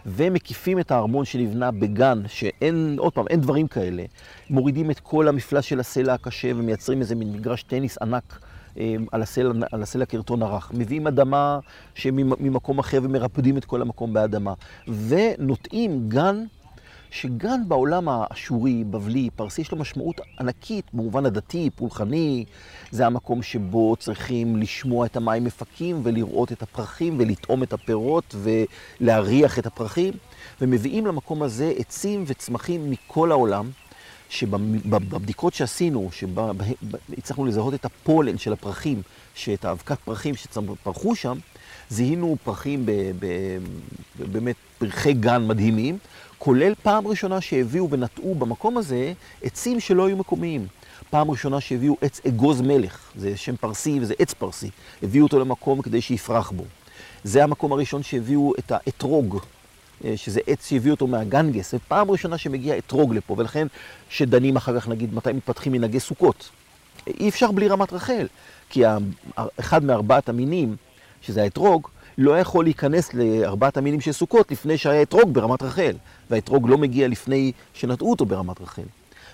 ומקיפים 0.06 0.80
את 0.80 0.92
הארמון 0.92 1.26
שנבנה 1.26 1.72
בגן, 1.72 2.22
שאין, 2.28 2.96
עוד 3.00 3.14
פעם, 3.14 3.28
אין 3.28 3.42
דברים 3.42 3.68
כאלה. 3.68 4.04
מורידים 4.50 4.92
את 4.92 5.00
כל 5.00 5.28
המפלס 5.28 5.66
של 5.66 5.80
הסלע 5.80 6.14
הקשה 6.14 6.52
ומייצרים 6.56 7.00
איזה 7.02 7.16
מין 7.16 7.34
מגרש 7.34 7.64
טניס 7.64 7.98
ענק. 8.02 8.40
אה, 8.80 8.96
על 9.12 9.22
הסלע, 9.22 9.52
על 9.72 9.84
הסלע 9.84 10.06
קרטון 10.06 10.42
הרך. 10.42 10.72
מביאים 10.74 11.08
אדמה 11.08 11.60
שממקום 11.96 12.80
אחר 12.80 13.00
ומרפדים 13.04 13.58
את 13.58 13.66
כל 13.66 13.82
המקום 13.82 14.14
באדמה. 14.14 14.54
ונוטעים 14.88 16.10
גן 16.10 16.46
שגן 17.12 17.62
בעולם 17.68 18.10
האשורי, 18.10 18.84
בבלי, 18.84 19.30
פרסי, 19.36 19.62
יש 19.62 19.72
לו 19.72 19.78
משמעות 19.78 20.22
ענקית 20.40 20.86
במובן 20.94 21.26
הדתי, 21.26 21.70
פולחני. 21.76 22.46
זה 22.92 23.06
המקום 23.06 23.42
שבו 23.42 23.96
צריכים 23.96 24.56
לשמוע 24.56 25.06
את 25.06 25.18
המים 25.18 25.44
מפקים 25.44 26.00
ולראות 26.04 26.52
את 26.52 26.62
הפרחים 26.62 27.16
ולטעום 27.20 27.64
את 27.64 27.74
הפירות 27.74 28.36
ולהריח 29.02 29.60
את 29.60 29.66
הפרחים. 29.66 30.14
ומביאים 30.62 31.06
למקום 31.06 31.44
הזה 31.44 31.74
עצים 31.78 32.24
וצמחים 32.28 32.92
מכל 32.92 33.32
העולם. 33.32 33.70
שבבדיקות 34.30 35.54
שעשינו, 35.54 36.10
שהצלחנו 36.12 37.46
לזהות 37.46 37.74
את 37.74 37.86
הפולן 37.86 38.38
של 38.38 38.54
הפרחים, 38.54 39.02
שאת 39.36 39.66
האבקת 39.66 40.00
פרחים 40.00 40.36
שפרחו 40.36 41.16
שם, 41.16 41.38
זיהינו 41.90 42.38
פרחים 42.44 42.86
באמת 44.20 44.56
פרחי 44.78 45.14
גן 45.14 45.48
מדהימים, 45.48 45.98
כולל 46.38 46.74
פעם 46.84 47.08
ראשונה 47.08 47.42
שהביאו 47.42 47.90
ונטעו 47.90 48.36
במקום 48.36 48.78
הזה 48.78 49.14
עצים 49.44 49.80
שלא 49.80 50.08
היו 50.08 50.18
מקומיים. 50.18 50.68
פעם 51.10 51.32
ראשונה 51.32 51.62
שהביאו 51.62 51.96
עץ 52.02 52.22
אגוז 52.28 52.62
מלך, 52.62 53.12
זה 53.16 53.38
שם 53.38 53.56
פרסי 53.56 54.00
וזה 54.02 54.14
עץ 54.20 54.34
פרסי. 54.34 54.70
הביאו 55.04 55.24
אותו 55.24 55.40
למקום 55.40 55.82
כדי 55.82 56.02
שיפרח 56.02 56.52
בו. 56.52 56.64
זה 57.24 57.44
המקום 57.44 57.72
הראשון 57.72 58.04
שהביאו 58.04 58.54
את 58.60 58.72
האתרוג, 58.72 59.40
שזה 60.16 60.40
עץ 60.48 60.70
שהביאו 60.70 60.94
אותו 60.94 61.08
מהגנגס. 61.08 61.72
זו 61.72 61.78
פעם 61.88 62.12
ראשונה 62.12 62.38
שמגיע 62.38 62.78
אתרוג 62.78 63.14
לפה, 63.14 63.36
ולכן 63.38 63.68
שדנים 64.10 64.56
אחר 64.56 64.80
כך, 64.80 64.88
נגיד, 64.88 65.14
מתי 65.14 65.32
מתפתחים 65.32 65.72
מנהגי 65.72 66.00
סוכות. 66.00 66.50
אי 67.08 67.30
אפשר 67.30 67.52
בלי 67.52 67.68
רמת 67.68 67.94
רחל, 67.94 68.28
כי 68.70 68.84
אחד 69.60 69.84
מארבעת 69.84 70.30
המינים, 70.30 70.76
שזה 71.22 71.44
האתרוג, 71.44 71.88
לא 72.18 72.40
יכול 72.40 72.66
להיכנס 72.66 73.14
לארבעת 73.14 73.78
המינים 73.78 74.02
של 74.02 74.12
סוכות 74.12 74.52
לפני 74.52 74.78
שהיה 74.78 75.02
אתרוג 75.02 75.34
ברמת 75.34 75.62
רחל, 75.62 75.94
והאתרוג 76.30 76.70
לא 76.70 76.78
מגיע 76.78 77.08
לפני 77.08 77.52
שנטעו 77.74 78.12
אותו 78.12 78.26
ברמת 78.26 78.62
רחל. 78.62 78.82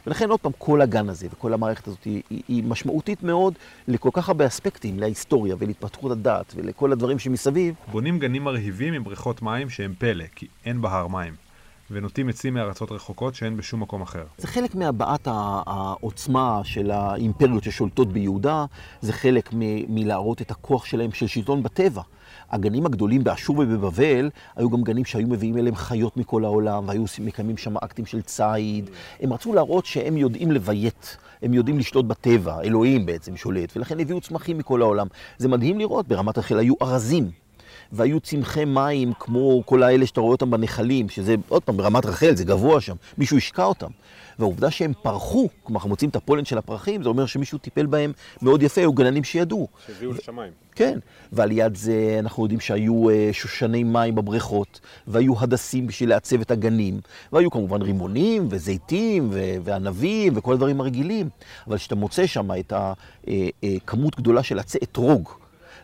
ולכן 0.07 0.29
עוד 0.29 0.39
פעם, 0.39 0.51
כל 0.57 0.81
הגן 0.81 1.09
הזה 1.09 1.27
וכל 1.31 1.53
המערכת 1.53 1.87
הזאת 1.87 2.03
היא, 2.03 2.21
היא, 2.47 2.63
משמעותית 2.63 3.23
מאוד 3.23 3.53
לכל 3.87 4.09
כך 4.13 4.29
הרבה 4.29 4.47
אספקטים, 4.47 4.99
להיסטוריה 4.99 5.55
ולהתפתחות 5.59 6.11
הדת 6.11 6.53
ולכל 6.55 6.91
הדברים 6.91 7.19
שמסביב. 7.19 7.75
בונים 7.91 8.19
גנים 8.19 8.43
מרהיבים 8.43 8.93
עם 8.93 9.03
בריכות 9.03 9.41
מים 9.41 9.69
שהם 9.69 9.93
פלא, 9.97 10.25
כי 10.35 10.47
אין 10.65 10.81
בהר 10.81 11.07
מים. 11.07 11.44
ונוטים 11.91 12.29
עצים 12.29 12.53
מארצות 12.53 12.91
רחוקות 12.91 13.35
שאין 13.35 13.57
בשום 13.57 13.81
מקום 13.81 14.01
אחר. 14.01 14.23
זה 14.37 14.47
חלק 14.47 14.75
מהבעת 14.75 15.27
העוצמה 15.65 16.61
של 16.63 16.91
האימפריות 16.91 17.63
ששולטות 17.63 18.13
ביהודה, 18.13 18.65
זה 19.01 19.13
חלק 19.13 19.49
מלהראות 19.87 20.41
את 20.41 20.51
הכוח 20.51 20.85
שלהם 20.85 21.11
של 21.11 21.27
שלטון 21.27 21.63
בטבע. 21.63 22.01
הגנים 22.51 22.85
הגדולים 22.85 23.23
באשור 23.23 23.57
ובבבל 23.59 24.29
היו 24.55 24.69
גם 24.69 24.83
גנים 24.83 25.05
שהיו 25.05 25.27
מביאים 25.27 25.57
אליהם 25.57 25.75
חיות 25.75 26.17
מכל 26.17 26.45
העולם, 26.45 26.87
והיו 26.87 27.03
מקיימים 27.19 27.57
שם 27.57 27.77
אקטים 27.77 28.05
של 28.05 28.21
ציד. 28.21 28.89
הם 29.19 29.33
רצו 29.33 29.53
להראות 29.53 29.85
שהם 29.85 30.17
יודעים 30.17 30.51
לביית, 30.51 31.17
הם 31.41 31.53
יודעים 31.53 31.79
לשלוט 31.79 32.05
בטבע, 32.05 32.61
אלוהים 32.61 33.05
בעצם 33.05 33.37
שולט, 33.37 33.77
ולכן 33.77 33.99
הביאו 33.99 34.21
צמחים 34.21 34.57
מכל 34.57 34.81
העולם. 34.81 35.07
זה 35.37 35.47
מדהים 35.47 35.79
לראות, 35.79 36.07
ברמת 36.07 36.37
רחל 36.37 36.59
היו 36.59 36.73
ארזים. 36.81 37.44
והיו 37.91 38.19
צמחי 38.19 38.65
מים 38.65 39.13
כמו 39.19 39.63
כל 39.65 39.83
האלה 39.83 40.05
שאתה 40.05 40.21
רואה 40.21 40.31
אותם 40.31 40.51
בנחלים, 40.51 41.09
שזה, 41.09 41.35
עוד 41.47 41.63
פעם, 41.63 41.77
ברמת 41.77 42.05
רחל, 42.05 42.35
זה 42.35 42.43
גבוה 42.43 42.81
שם, 42.81 42.95
מישהו 43.17 43.37
השקע 43.37 43.63
אותם. 43.63 43.89
והעובדה 44.39 44.71
שהם 44.71 44.93
פרחו, 45.01 45.49
כלומר, 45.63 45.77
אנחנו 45.77 45.89
מוצאים 45.89 46.09
את 46.09 46.15
הפולן 46.15 46.45
של 46.45 46.57
הפרחים, 46.57 47.03
זה 47.03 47.09
אומר 47.09 47.25
שמישהו 47.25 47.57
טיפל 47.57 47.85
בהם 47.85 48.11
מאוד 48.41 48.63
יפה, 48.63 48.81
היו 48.81 48.93
גננים 48.93 49.23
שידעו. 49.23 49.67
שהביאו 49.87 50.11
ו... 50.11 50.13
לשמיים. 50.17 50.51
כן, 50.75 50.99
ועל 51.31 51.51
יד 51.51 51.75
זה 51.75 52.15
אנחנו 52.19 52.43
יודעים 52.43 52.59
שהיו 52.59 53.09
uh, 53.09 53.13
שושני 53.31 53.83
מים 53.83 54.15
בבריכות, 54.15 54.79
והיו 55.07 55.33
הדסים 55.39 55.87
בשביל 55.87 56.09
לעצב 56.09 56.41
את 56.41 56.51
הגנים, 56.51 56.99
והיו 57.33 57.51
כמובן 57.51 57.81
רימונים 57.81 58.47
וזיתים 58.49 59.29
ו- 59.31 59.55
וענבים 59.63 60.33
וכל 60.35 60.53
הדברים 60.53 60.81
הרגילים, 60.81 61.29
אבל 61.67 61.77
כשאתה 61.77 61.95
מוצא 61.95 62.27
שם 62.27 62.49
את 62.59 62.73
הכמות 62.73 64.13
אה, 64.13 64.17
אה, 64.17 64.21
גדולה 64.21 64.43
של 64.43 64.59
עצי 64.59 64.77
אתרוג, 64.83 65.29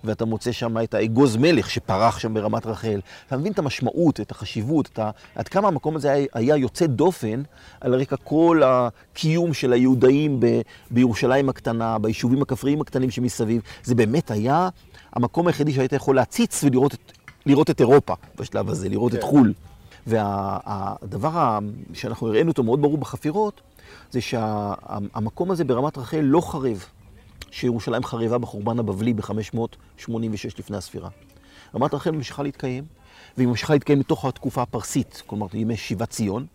ואתה 0.03 0.25
מוצא 0.25 0.51
שם 0.51 0.77
את 0.83 0.93
האגוז 0.93 1.37
מלך 1.37 1.69
שפרח 1.69 2.19
שם 2.19 2.33
ברמת 2.33 2.65
רחל. 2.65 2.99
אתה 3.27 3.37
מבין 3.37 3.51
את 3.51 3.59
המשמעות, 3.59 4.19
את 4.19 4.31
החשיבות, 4.31 4.89
את 4.93 4.99
ה... 4.99 5.11
עד 5.35 5.47
כמה 5.47 5.67
המקום 5.67 5.95
הזה 5.95 6.11
היה, 6.11 6.27
היה 6.33 6.57
יוצא 6.57 6.85
דופן 6.85 7.43
על 7.81 7.95
רקע 7.95 8.15
כל 8.15 8.61
הקיום 8.65 9.53
של 9.53 9.73
היהודאים 9.73 10.39
ב... 10.39 10.61
בירושלים 10.91 11.49
הקטנה, 11.49 11.99
ביישובים 11.99 12.41
הכפריים 12.41 12.81
הקטנים 12.81 13.11
שמסביב. 13.11 13.61
זה 13.83 13.95
באמת 13.95 14.31
היה 14.31 14.69
המקום 15.13 15.47
היחידי 15.47 15.73
שהיית 15.73 15.93
יכול 15.93 16.15
להציץ 16.15 16.63
ולראות 16.63 16.93
את, 16.93 17.11
לראות 17.45 17.69
את 17.69 17.79
אירופה 17.79 18.13
בשלב 18.39 18.69
הזה, 18.69 18.89
לראות 18.89 19.11
כן. 19.11 19.17
את 19.17 19.23
חו"ל. 19.23 19.53
והדבר 20.07 21.29
וה, 21.33 21.59
שאנחנו 21.93 22.27
הראינו 22.27 22.51
אותו 22.51 22.63
מאוד 22.63 22.81
ברור 22.81 22.97
בחפירות, 22.97 23.61
זה 24.11 24.21
שהמקום 24.21 25.51
הזה 25.51 25.63
ברמת 25.63 25.97
רחל 25.97 26.19
לא 26.21 26.41
חרב. 26.41 26.85
שירושלים 27.51 28.03
חריבה 28.03 28.37
בחורבן 28.37 28.79
הבבלי 28.79 29.13
ב-586 29.13 30.09
לפני 30.59 30.77
הספירה. 30.77 31.09
רמת 31.75 31.93
רחל 31.93 32.11
ממשיכה 32.11 32.43
להתקיים, 32.43 32.83
והיא 33.37 33.47
ממשיכה 33.47 33.73
להתקיים 33.73 33.99
מתוך 33.99 34.25
התקופה 34.25 34.61
הפרסית, 34.61 35.23
כלומר 35.27 35.47
ימי 35.53 35.77
שיבת 35.77 36.09
ציון, 36.09 36.45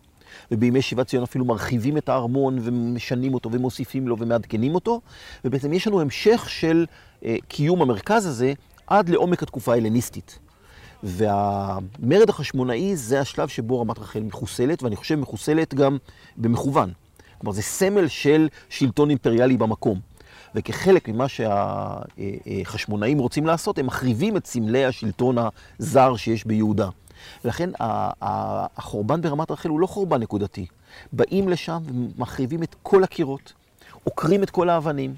ובימי 0.51 0.83
שיבת 0.83 1.07
ציון 1.07 1.23
אפילו 1.23 1.45
מרחיבים 1.45 1.97
את 1.97 2.09
הארמון 2.09 2.59
ומשנים 2.63 3.35
אותו 3.35 3.53
ומוסיפים 3.53 4.09
לו 4.09 4.19
ומעדכנים 4.19 4.75
אותו, 4.75 5.01
ובעצם 5.45 5.73
יש 5.73 5.87
לנו 5.87 6.01
המשך 6.01 6.47
של 6.49 6.87
אה, 7.25 7.37
קיום 7.49 7.83
המרכז 7.83 8.27
הזה 8.27 8.53
עד 8.87 9.09
לעומק 9.09 9.43
התקופה 9.43 9.73
ההלניסטית. 9.73 10.39
והמרד 11.03 12.29
החשמונאי 12.29 12.97
זה 12.97 13.21
השלב 13.21 13.49
שבו 13.49 13.81
רמת 13.81 13.99
רחל 13.99 14.21
מחוסלת, 14.21 14.83
ואני 14.83 14.97
חושב 14.97 15.15
מחוסלת 15.15 15.75
גם 15.75 15.97
במכוון. 16.37 16.93
כלומר, 17.39 17.53
זה 17.53 17.63
סמל 17.63 18.09
של 18.09 18.49
שלטון 18.69 19.11
אימפריאלי 19.11 19.57
במקום. 19.57 20.01
וכחלק 20.57 21.09
ממה 21.09 21.27
שהחשמונאים 21.29 23.19
רוצים 23.19 23.47
לעשות, 23.47 23.79
הם 23.79 23.87
מחריבים 23.87 24.37
את 24.37 24.47
סמלי 24.47 24.85
השלטון 24.85 25.37
הזר 25.79 26.17
שיש 26.17 26.45
ביהודה. 26.45 26.89
ולכן 27.45 27.71
החורבן 28.77 29.21
ברמת 29.21 29.51
רחל 29.51 29.69
הוא 29.69 29.81
לא 29.81 29.87
חורבן 29.87 30.21
נקודתי. 30.23 30.67
באים 31.13 31.49
לשם 31.49 31.79
ומחריבים 31.87 32.63
את 32.63 32.77
כל 32.83 33.05
הקירות, 33.05 33.53
עוקרים 34.05 34.43
את 34.43 34.51
כל 34.51 34.69
האבנים, 34.69 35.15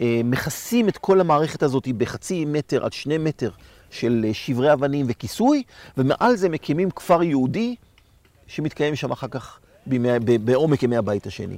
אה, 0.00 0.20
מכסים 0.24 0.88
את 0.88 0.98
כל 0.98 1.20
המערכת 1.20 1.62
הזאת 1.62 1.88
בחצי 1.88 2.44
מטר 2.44 2.84
עד 2.84 2.92
שני 2.92 3.18
מטר 3.18 3.50
של 3.90 4.26
שברי 4.32 4.72
אבנים 4.72 5.06
וכיסוי, 5.08 5.62
ומעל 5.96 6.36
זה 6.36 6.48
מקימים 6.48 6.90
כפר 6.90 7.22
יהודי 7.22 7.74
שמתקיים 8.46 8.96
שם 8.96 9.12
אחר 9.12 9.28
כך 9.28 9.58
בעומק 10.44 10.82
ימי 10.82 10.96
הבית 10.96 11.26
השני. 11.26 11.56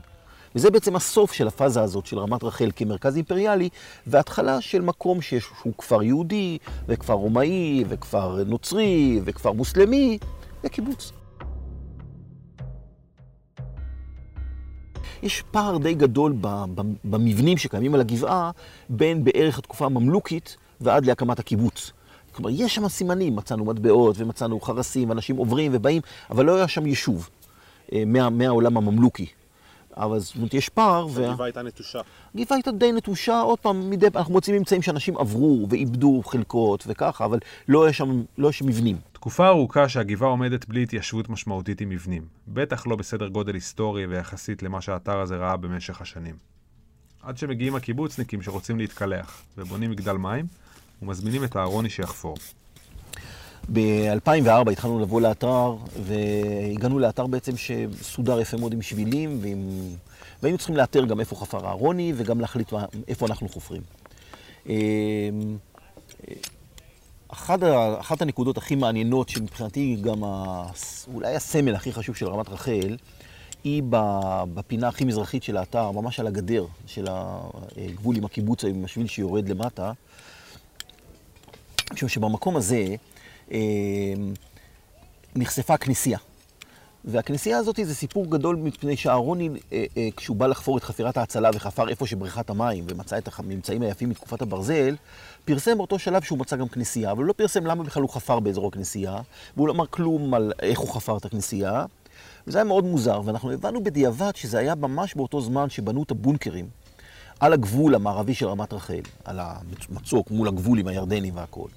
וזה 0.55 0.71
בעצם 0.71 0.97
הסוף 0.97 1.33
של 1.33 1.49
הפאזה 1.49 1.83
הזאת 1.83 2.07
של 2.07 2.19
רמת 2.19 2.45
רחל 2.45 2.71
כמרכז 2.77 3.17
אימפריאלי, 3.17 3.69
והתחלה 4.07 4.61
של 4.61 4.81
מקום 4.83 5.21
שיש 5.21 5.45
שהוא 5.61 5.73
כפר 5.79 6.03
יהודי, 6.03 6.59
וכפר 6.89 7.13
רומאי, 7.13 7.85
וכפר 7.89 8.45
נוצרי, 8.47 9.21
וכפר 9.25 9.53
מוסלמי, 9.53 10.19
וקיבוץ. 10.65 11.13
יש 15.23 15.43
פער 15.51 15.79
די 15.79 15.95
גדול 15.95 16.35
במבנים 17.05 17.59
שקיימים 17.59 17.95
על 17.95 18.01
הגבעה 18.01 18.51
בין 18.89 19.25
בערך 19.25 19.59
התקופה 19.59 19.87
הממלוכית 19.87 20.57
ועד 20.81 21.07
להקמת 21.07 21.39
הקיבוץ. 21.39 21.93
כלומר, 22.33 22.51
יש 22.53 22.75
שם 22.75 22.89
סימנים, 22.89 23.37
מצאנו 23.37 23.65
מטבעות 23.65 24.17
ומצאנו 24.19 24.61
חרסים, 24.61 25.13
אנשים 25.13 25.37
עוברים 25.37 25.71
ובאים, 25.75 26.03
אבל 26.31 26.45
לא 26.45 26.57
היה 26.57 26.69
שם 26.69 26.87
יישוב 26.87 27.29
אה, 27.93 28.03
מה, 28.07 28.31
מהעולם 28.31 28.77
הממלוכי. 28.77 29.27
אבל 29.97 30.19
זאת 30.19 30.37
אומרת, 30.37 30.55
יש 30.55 30.69
פער. 30.69 31.07
הגבעה 31.09 31.35
וה... 31.39 31.45
הייתה 31.45 31.63
נטושה. 31.63 32.01
הגבעה 32.35 32.57
הייתה 32.57 32.73
די 32.73 32.93
נטושה, 32.93 33.41
עוד 33.41 33.59
פעם, 33.59 33.91
מדי 33.91 34.11
פעם, 34.11 34.19
אנחנו 34.19 34.33
מוצאים 34.33 34.57
ממצאים 34.57 34.83
שאנשים 34.83 35.19
עברו 35.19 35.67
ואיבדו 35.71 36.23
חלקות 36.25 36.85
וככה, 36.87 37.25
אבל 37.25 37.39
לא 37.69 37.85
היה 37.85 37.93
שם, 37.93 38.23
לא 38.39 38.47
היה 38.47 38.53
שם 38.53 38.67
מבנים. 38.67 38.97
תקופה 39.13 39.49
ארוכה 39.49 39.89
שהגבעה 39.89 40.31
עומדת 40.31 40.69
בלי 40.69 40.83
התיישבות 40.83 41.29
משמעותית 41.29 41.81
עם 41.81 41.89
מבנים. 41.89 42.23
בטח 42.49 42.87
לא 42.87 42.97
בסדר 42.97 43.29
גודל 43.29 43.55
היסטורי 43.55 44.07
ויחסית 44.07 44.63
למה 44.63 44.81
שהאתר 44.81 45.19
הזה 45.21 45.37
ראה 45.37 45.57
במשך 45.57 46.01
השנים. 46.01 46.35
עד 47.23 47.39
שמגיעים 47.39 47.75
הקיבוצניקים 47.75 48.43
שרוצים 48.43 48.79
להתקלח, 48.79 49.43
ובונים 49.59 49.91
מגדל 49.91 50.13
מים, 50.17 50.47
ומזמינים 51.03 51.45
את 51.45 51.57
אהרוני 51.57 51.91
שיחפור. 51.91 52.37
ב-2004 53.73 54.71
התחלנו 54.71 55.01
לבוא 55.01 55.21
לאתר, 55.21 55.77
והגענו 56.03 56.99
לאתר 56.99 57.27
בעצם 57.27 57.53
שסודר 57.57 58.41
יפה 58.41 58.57
מאוד 58.57 58.73
עם 58.73 58.83
שבילים, 58.83 59.39
ועם... 59.43 59.89
והיינו 60.43 60.59
צריכים 60.59 60.77
לאתר 60.77 61.05
גם 61.05 61.21
איפה 61.21 61.37
חפר 61.37 61.67
אהרוני, 61.67 62.13
וגם 62.17 62.41
להחליט 62.41 62.73
איפה 63.09 63.27
אנחנו 63.27 63.49
חופרים. 63.49 63.83
אמ, 64.67 64.73
אחת, 67.29 67.59
אחת 68.01 68.23
הנקודות 68.23 68.59
הכי 68.59 68.75
מעניינות, 68.75 69.29
שמבחינתי 69.29 69.97
גם 70.01 70.25
ה, 70.25 70.65
אולי 71.15 71.37
הסמל 71.37 71.75
הכי 71.75 71.93
חשוב 71.93 72.17
של 72.17 72.29
רמת 72.29 72.49
רחל, 72.49 72.97
היא 73.65 73.83
בפינה 74.55 74.89
הכי 74.89 75.05
מזרחית 75.05 75.43
של 75.43 75.57
האתר, 75.57 75.91
ממש 75.91 76.21
על 76.21 76.27
הגדר 76.27 76.67
של 76.87 77.07
הגבול 77.09 78.17
עם 78.17 78.25
הקיבוץ, 78.25 78.65
עם 78.65 78.85
השביל 78.85 79.07
שיורד 79.07 79.49
למטה. 79.49 79.93
משום 81.93 82.09
שבמקום 82.09 82.57
הזה 82.57 82.77
אה, 82.77 82.95
נחשפה 85.37 85.77
כנסייה. 85.77 86.19
והכנסייה 87.05 87.59
הזאת 87.59 87.79
זה 87.83 87.95
סיפור 87.95 88.27
גדול 88.27 88.57
מפני 88.57 88.97
שאהרוני, 88.97 89.49
אה, 89.73 89.85
אה, 89.97 90.09
כשהוא 90.17 90.37
בא 90.37 90.47
לחפור 90.47 90.79
את 90.79 90.85
חפירת 90.85 91.17
ההצלה 91.17 91.51
וחפר 91.55 91.89
איפה 91.89 92.07
שבריכת 92.07 92.51
המים 92.51 92.85
ומצא 92.89 93.19
את 93.19 93.29
הממצאים 93.39 93.83
היפים 93.83 94.09
מתקופת 94.09 94.43
הברזל, 94.43 94.97
פרסם 95.45 95.77
באותו 95.79 95.99
שלב 95.99 96.23
שהוא 96.23 96.39
מצא 96.39 96.57
גם 96.57 96.69
כנסייה, 96.69 97.11
אבל 97.11 97.19
הוא 97.19 97.27
לא 97.27 97.33
פרסם 97.33 97.67
למה 97.67 97.85
בכלל 97.85 98.03
הוא 98.03 98.11
חפר 98.11 98.41
באזור 98.41 98.69
הכנסייה, 98.69 99.17
והוא 99.57 99.69
לא 99.69 99.73
אמר 99.73 99.87
כלום 99.87 100.35
על 100.35 100.53
איך 100.63 100.79
הוא 100.79 100.95
חפר 100.95 101.17
את 101.17 101.25
הכנסייה, 101.25 101.85
וזה 102.47 102.59
היה 102.59 102.65
מאוד 102.65 102.85
מוזר, 102.85 103.21
ואנחנו 103.25 103.53
הבנו 103.53 103.85
בדיעבד 103.85 104.37
שזה 104.37 104.59
היה 104.59 104.75
ממש 104.75 105.15
באותו 105.15 105.41
זמן 105.41 105.71
שבנו 105.71 106.03
את 106.03 106.11
הבונקרים 106.11 106.67
על 107.41 107.53
הגבול 107.53 107.95
המערבי 107.95 108.35
של 108.35 108.47
רמת 108.47 108.73
רחל, 108.73 109.01
על 109.25 109.39
המצוק 109.41 110.31
מול 110.31 110.49
הגבול 110.49 110.79
עם 110.79 110.89
הירדנים 110.89 111.37
והכול. 111.37 111.71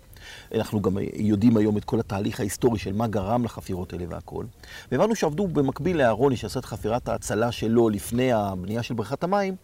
אנחנו 0.55 0.81
גם 0.81 0.97
יודעים 1.13 1.57
היום 1.57 1.77
את 1.77 1.85
כל 1.85 1.99
התהליך 1.99 2.39
ההיסטורי 2.39 2.79
של 2.79 2.93
מה 2.93 3.07
גרם 3.07 3.45
לחפירות 3.45 3.93
האלה 3.93 4.05
והכל. 4.09 4.45
והבנו 4.91 5.15
שעבדו 5.15 5.47
במקביל 5.47 5.97
לאהרוני, 5.97 6.37
שעשה 6.37 6.59
את 6.59 6.65
חפירת 6.65 7.09
ההצלה 7.09 7.51
שלו 7.51 7.89
לפני 7.89 8.33
הבנייה 8.33 8.83
של 8.83 8.93
בריכת 8.93 9.23
המים, 9.23 9.55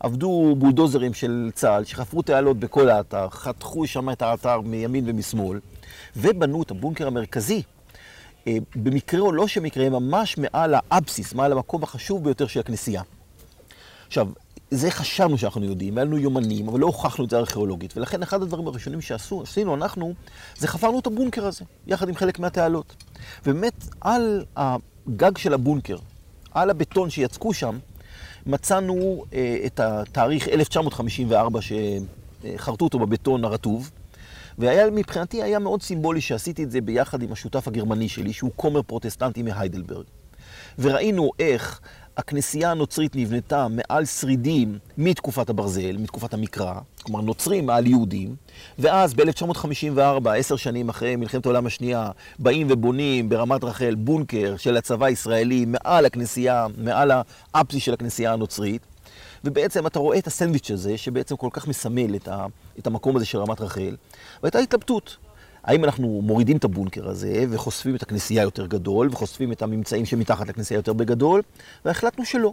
עבדו 0.00 0.54
בולדוזרים 0.58 1.14
של 1.14 1.50
צה"ל, 1.54 1.84
שחפרו 1.84 2.22
תעלות 2.22 2.58
בכל 2.58 2.88
האתר, 2.88 3.28
חתכו 3.30 3.86
שם 3.86 4.10
את 4.10 4.22
האתר 4.22 4.60
מימין 4.60 5.04
ומשמאל, 5.06 5.60
ובנו 6.16 6.62
את 6.62 6.70
הבונקר 6.70 7.06
המרכזי. 7.06 7.62
אה, 8.46 8.56
במקרה 8.76 9.20
או 9.20 9.32
לא 9.32 9.48
שמקרה, 9.48 9.88
ממש 9.88 10.38
מעל 10.38 10.74
האבסיס, 10.74 11.34
מעל 11.34 11.52
המקום 11.52 11.82
החשוב 11.82 12.24
ביותר 12.24 12.46
של 12.46 12.60
הכנסייה. 12.60 13.02
עכשיו, 14.06 14.28
זה 14.70 14.90
חשבנו 14.90 15.38
שאנחנו 15.38 15.64
יודעים, 15.64 15.98
היה 15.98 16.04
לנו 16.04 16.18
יומנים, 16.18 16.68
אבל 16.68 16.80
לא 16.80 16.86
הוכחנו 16.86 17.24
את 17.24 17.30
זה 17.30 17.36
ארכיאולוגית. 17.36 17.96
ולכן 17.96 18.22
אחד 18.22 18.42
הדברים 18.42 18.66
הראשונים 18.66 19.00
שעשינו, 19.00 19.74
אנחנו, 19.74 20.14
זה 20.56 20.68
חפרנו 20.68 20.98
את 20.98 21.06
הבונקר 21.06 21.46
הזה, 21.46 21.64
יחד 21.86 22.08
עם 22.08 22.14
חלק 22.14 22.38
מהתעלות. 22.38 23.04
ובאמת, 23.46 23.84
על 24.00 24.44
הגג 24.56 25.36
של 25.38 25.54
הבונקר, 25.54 25.96
על 26.50 26.70
הבטון 26.70 27.10
שיצקו 27.10 27.54
שם, 27.54 27.78
מצאנו 28.46 29.24
אה, 29.32 29.58
את 29.66 29.80
התאריך 29.80 30.48
1954 30.48 31.60
שחרטו 31.62 32.84
אותו 32.84 32.98
בבטון 32.98 33.44
הרטוב. 33.44 33.90
והיה, 34.58 34.90
מבחינתי 34.90 35.42
היה 35.42 35.58
מאוד 35.58 35.82
סימבולי 35.82 36.20
שעשיתי 36.20 36.64
את 36.64 36.70
זה 36.70 36.80
ביחד 36.80 37.22
עם 37.22 37.32
השותף 37.32 37.68
הגרמני 37.68 38.08
שלי, 38.08 38.32
שהוא 38.32 38.50
כומר 38.56 38.82
פרוטסטנטי 38.82 39.42
מהיידלברג. 39.42 40.04
וראינו 40.78 41.30
איך 41.38 41.80
הכנסייה 42.18 42.70
הנוצרית 42.70 43.16
נבנתה 43.16 43.66
מעל 43.70 44.04
שרידים 44.04 44.78
מתקופת 44.98 45.48
הברזל, 45.50 45.96
מתקופת 45.96 46.34
המקרא, 46.34 46.74
כלומר 47.02 47.20
נוצרים 47.20 47.66
מעל 47.66 47.86
יהודים, 47.86 48.36
ואז 48.78 49.14
ב-1954, 49.14 50.28
עשר 50.36 50.56
שנים 50.56 50.88
אחרי 50.88 51.16
מלחמת 51.16 51.46
העולם 51.46 51.66
השנייה, 51.66 52.10
באים 52.38 52.66
ובונים 52.70 53.28
ברמת 53.28 53.64
רחל 53.64 53.94
בונקר 53.94 54.56
של 54.56 54.76
הצבא 54.76 55.06
הישראלי 55.06 55.64
מעל 55.64 56.06
הכנסייה, 56.06 56.66
מעל 56.78 57.10
האפסי 57.54 57.80
של 57.80 57.92
הכנסייה 57.92 58.32
הנוצרית, 58.32 58.82
ובעצם 59.44 59.86
אתה 59.86 59.98
רואה 59.98 60.18
את 60.18 60.26
הסנדוויץ' 60.26 60.70
הזה, 60.70 60.98
שבעצם 60.98 61.36
כל 61.36 61.48
כך 61.52 61.68
מסמל 61.68 62.16
את, 62.16 62.28
ה, 62.28 62.46
את 62.78 62.86
המקום 62.86 63.16
הזה 63.16 63.24
של 63.26 63.38
רמת 63.38 63.60
רחל, 63.60 63.96
והייתה 64.42 64.58
התלבטות. 64.58 65.16
האם 65.68 65.84
אנחנו 65.84 66.20
מורידים 66.24 66.56
את 66.56 66.64
הבונקר 66.64 67.08
הזה 67.08 67.44
וחושפים 67.50 67.94
את 67.94 68.02
הכנסייה 68.02 68.42
יותר 68.42 68.66
גדול 68.66 69.08
וחושפים 69.12 69.52
את 69.52 69.62
הממצאים 69.62 70.06
שמתחת 70.06 70.48
לכנסייה 70.48 70.78
יותר 70.78 70.92
בגדול, 70.92 71.42
והחלטנו 71.84 72.24
שלא. 72.24 72.52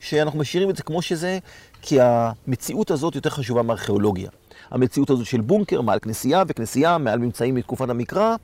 שאנחנו 0.00 0.38
משאירים 0.38 0.70
את 0.70 0.76
זה 0.76 0.82
כמו 0.82 1.02
שזה, 1.02 1.38
כי 1.82 1.98
המציאות 2.00 2.90
הזאת 2.90 3.14
יותר 3.14 3.30
חשובה 3.30 3.62
מארכיאולוגיה. 3.62 4.30
המציאות 4.70 5.10
הזאת 5.10 5.26
של 5.26 5.40
בונקר 5.40 5.80
מעל 5.80 5.98
כנסייה 5.98 6.42
וכנסייה 6.48 6.98
מעל 6.98 7.18
ממצאים 7.18 7.54
מתקופת 7.54 7.88
המקרא, 7.88 8.36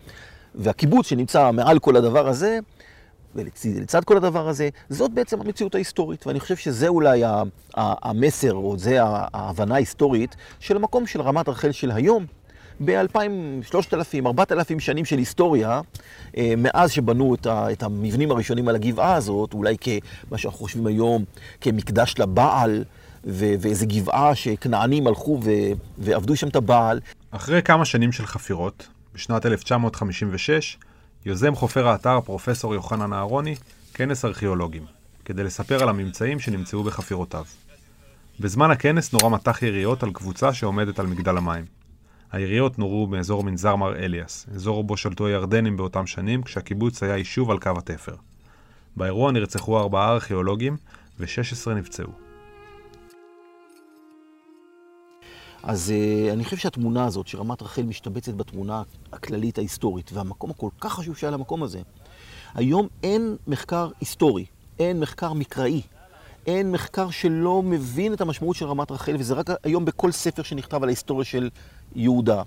והקיבוץ 0.54 1.06
שנמצא 1.06 1.50
מעל 1.50 1.78
כל 1.78 1.96
הדבר 1.96 2.28
הזה, 2.28 2.58
ולצד 3.34 4.04
כל 4.04 4.16
הדבר 4.16 4.48
הזה, 4.48 4.68
זאת 4.90 5.10
בעצם 5.14 5.40
המציאות 5.40 5.74
ההיסטורית. 5.74 6.26
ואני 6.26 6.40
חושב 6.40 6.56
שזה 6.56 6.88
אולי 6.88 7.22
המסר, 7.76 8.54
או 8.54 8.78
זה 8.78 8.98
ההבנה 9.02 9.74
ההיסטורית 9.74 10.36
של 10.60 10.76
המקום 10.76 11.06
של 11.06 11.20
רמת 11.20 11.48
רחל 11.48 11.72
של 11.72 11.90
היום, 11.90 12.26
ב-2,000, 12.84 13.66
3,000, 13.70 14.26
4,000 14.26 14.80
שנים 14.80 15.04
של 15.04 15.18
היסטוריה, 15.18 15.80
אה, 16.36 16.54
מאז 16.56 16.90
שבנו 16.90 17.36
את 17.46 17.82
המבנים 17.82 18.30
הראשונים 18.30 18.68
על 18.68 18.74
הגבעה 18.74 19.14
הזאת, 19.14 19.54
אולי 19.54 19.76
כמה 19.78 20.38
שאנחנו 20.38 20.58
חושבים 20.58 20.86
היום, 20.86 21.24
כמקדש 21.60 22.14
לבעל, 22.18 22.84
ואיזה 23.24 23.86
גבעה 23.86 24.34
שכנענים 24.34 25.06
הלכו 25.06 25.40
ועבדו 25.98 26.36
שם 26.36 26.48
את 26.48 26.56
הבעל. 26.56 27.00
אחרי 27.30 27.62
כמה 27.62 27.84
שנים 27.84 28.12
של 28.12 28.26
חפירות, 28.26 28.86
בשנת 29.14 29.46
1956, 29.46 30.78
יוזם 31.26 31.54
חופר 31.54 31.88
האתר 31.88 32.20
פרופסור 32.20 32.74
יוחנן 32.74 33.12
אהרוני 33.12 33.54
כנס 33.94 34.24
ארכיאולוגים, 34.24 34.84
כדי 35.24 35.44
לספר 35.44 35.82
על 35.82 35.88
הממצאים 35.88 36.40
שנמצאו 36.40 36.82
בחפירותיו. 36.82 37.44
בזמן 38.40 38.70
הכנס 38.70 39.12
נורא 39.12 39.28
מטח 39.28 39.62
יריות 39.62 40.02
על 40.02 40.12
קבוצה 40.12 40.52
שעומדת 40.52 40.98
על 40.98 41.06
מגדל 41.06 41.36
המים. 41.36 41.64
היריות 42.32 42.78
נורו 42.78 43.06
באזור 43.06 43.44
מנזר 43.44 43.76
מר 43.76 43.96
אליאס, 43.96 44.46
אזור 44.54 44.84
בו 44.84 44.96
שלטו 44.96 45.26
הירדנים 45.26 45.76
באותם 45.76 46.06
שנים, 46.06 46.42
כשהקיבוץ 46.42 47.02
היה 47.02 47.16
יישוב 47.16 47.50
על 47.50 47.58
קו 47.58 47.70
התפר. 47.78 48.14
באירוע 48.96 49.32
נרצחו 49.32 49.78
ארבעה 49.78 50.12
ארכיאולוגים 50.12 50.76
ו-16 51.18 51.70
נפצעו. 51.70 52.12
אז 55.62 55.92
uh, 55.92 56.32
אני 56.32 56.44
חושב 56.44 56.56
שהתמונה 56.56 57.04
הזאת, 57.04 57.26
שרמת 57.26 57.62
רחל 57.62 57.82
משתבצת 57.82 58.34
בתמונה 58.34 58.82
הכללית 59.12 59.58
ההיסטורית, 59.58 60.12
והמקום 60.12 60.50
הכל 60.50 60.68
כך 60.80 60.92
חשוב 60.92 61.16
שהיה 61.16 61.30
למקום 61.30 61.62
הזה, 61.62 61.80
היום 62.54 62.88
אין 63.02 63.36
מחקר 63.46 63.90
היסטורי, 64.00 64.44
אין 64.78 65.00
מחקר 65.00 65.32
מקראי, 65.32 65.82
אין 66.46 66.72
מחקר 66.72 67.10
שלא 67.10 67.62
מבין 67.62 68.12
את 68.12 68.20
המשמעות 68.20 68.56
של 68.56 68.66
רמת 68.66 68.90
רחל, 68.90 69.16
וזה 69.18 69.34
רק 69.34 69.50
היום 69.64 69.84
בכל 69.84 70.12
ספר 70.12 70.42
שנכתב 70.42 70.82
על 70.82 70.88
ההיסטוריה 70.88 71.24
של 71.24 71.50
יהודה. 71.96 72.42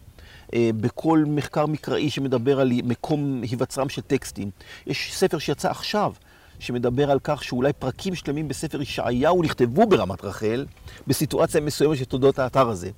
אה, 0.53 0.69
בכל 0.77 1.23
מחקר 1.27 1.65
מקראי 1.65 2.09
שמדבר 2.09 2.59
על 2.59 2.71
מקום 2.83 3.41
היווצרם 3.41 3.89
של 3.89 4.01
טקסטים. 4.01 4.49
יש 4.87 5.13
ספר 5.13 5.37
שיצא 5.37 5.69
עכשיו, 5.69 6.13
שמדבר 6.59 7.11
על 7.11 7.19
כך 7.23 7.43
שאולי 7.43 7.73
פרקים 7.73 8.15
שלמים 8.15 8.47
בספר 8.47 8.81
ישעיהו 8.81 9.43
נכתבו 9.43 9.87
ברמת 9.87 10.23
רחל, 10.25 10.65
בסיטואציה 11.07 11.61
מסוימת 11.61 11.97
של 11.97 12.05
תולדות 12.05 12.39
האתר 12.39 12.69
הזה. 12.69 12.89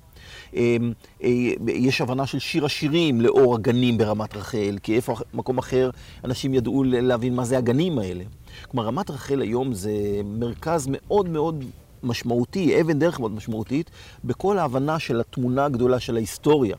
אה, 0.56 0.76
אה, 1.22 1.28
יש 1.68 2.00
הבנה 2.00 2.26
של 2.26 2.38
שיר 2.38 2.64
השירים 2.64 3.20
לאור 3.20 3.54
הגנים 3.54 3.98
ברמת 3.98 4.36
רחל, 4.36 4.78
כי 4.82 4.96
איפה 4.96 5.16
מקום 5.34 5.58
אחר 5.58 5.90
אנשים 6.24 6.54
ידעו 6.54 6.84
להבין 6.84 7.34
מה 7.34 7.44
זה 7.44 7.58
הגנים 7.58 7.98
האלה. 7.98 8.24
כלומר, 8.70 8.86
רמת 8.86 9.10
רחל 9.10 9.40
היום 9.40 9.72
זה 9.72 9.92
מרכז 10.24 10.86
מאוד 10.90 11.28
מאוד 11.28 11.64
משמעותי, 12.02 12.80
אבן 12.80 12.98
דרך 12.98 13.20
מאוד 13.20 13.32
משמעותית, 13.32 13.90
בכל 14.24 14.58
ההבנה 14.58 14.98
של 14.98 15.20
התמונה 15.20 15.64
הגדולה 15.64 16.00
של 16.00 16.16
ההיסטוריה. 16.16 16.76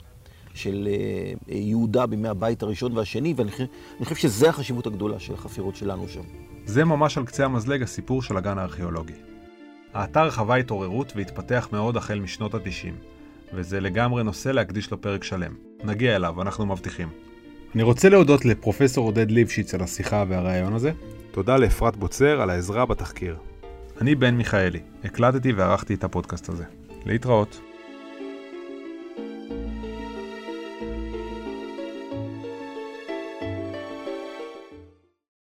של 0.54 0.88
אה, 0.92 1.56
יהודה 1.56 2.06
בימי 2.06 2.28
הבית 2.28 2.64
הראשון 2.64 2.98
והשני, 2.98 3.34
ואני 3.38 3.52
חושב 4.04 4.16
שזו 4.16 4.48
החשיבות 4.48 4.88
הגדולה 4.88 5.20
של 5.20 5.34
החפירות 5.34 5.76
שלנו 5.76 6.08
שם. 6.08 6.22
זה 6.66 6.86
ממש 6.86 7.18
על 7.18 7.26
קצה 7.26 7.46
המזלג 7.46 7.84
הסיפור 7.84 8.22
של 8.22 8.38
הגן 8.38 8.58
הארכיאולוגי. 8.58 9.14
האתר 9.94 10.30
חווה 10.30 10.56
התעוררות 10.56 11.14
והתפתח 11.16 11.70
מאוד 11.72 11.98
החל 11.98 12.20
משנות 12.20 12.54
ה-90, 12.54 12.94
וזה 13.54 13.80
לגמרי 13.80 14.24
נושא 14.24 14.50
להקדיש 14.50 14.92
לו 14.92 15.02
פרק 15.02 15.24
שלם. 15.24 15.54
נגיע 15.84 16.16
אליו, 16.16 16.42
אנחנו 16.42 16.66
מבטיחים. 16.66 17.10
אני 17.76 17.84
רוצה 17.84 18.10
להודות 18.10 18.46
לפרופסור 18.46 19.06
עודד 19.08 19.32
ליבשיץ 19.32 19.74
על 19.74 19.82
השיחה 19.82 20.24
והרעיון 20.28 20.74
הזה. 20.74 20.92
תודה 21.32 21.58
לאפרת 21.58 21.96
בוצר 21.96 22.42
על 22.42 22.50
העזרה 22.50 22.86
בתחקיר. 22.86 23.36
אני 24.02 24.16
בן 24.16 24.36
מיכאלי, 24.36 24.80
הקלטתי 25.04 25.54
וערכתי 25.54 25.94
את 25.94 26.04
הפודקאסט 26.04 26.50
הזה. 26.50 26.64
להתראות. 27.06 27.73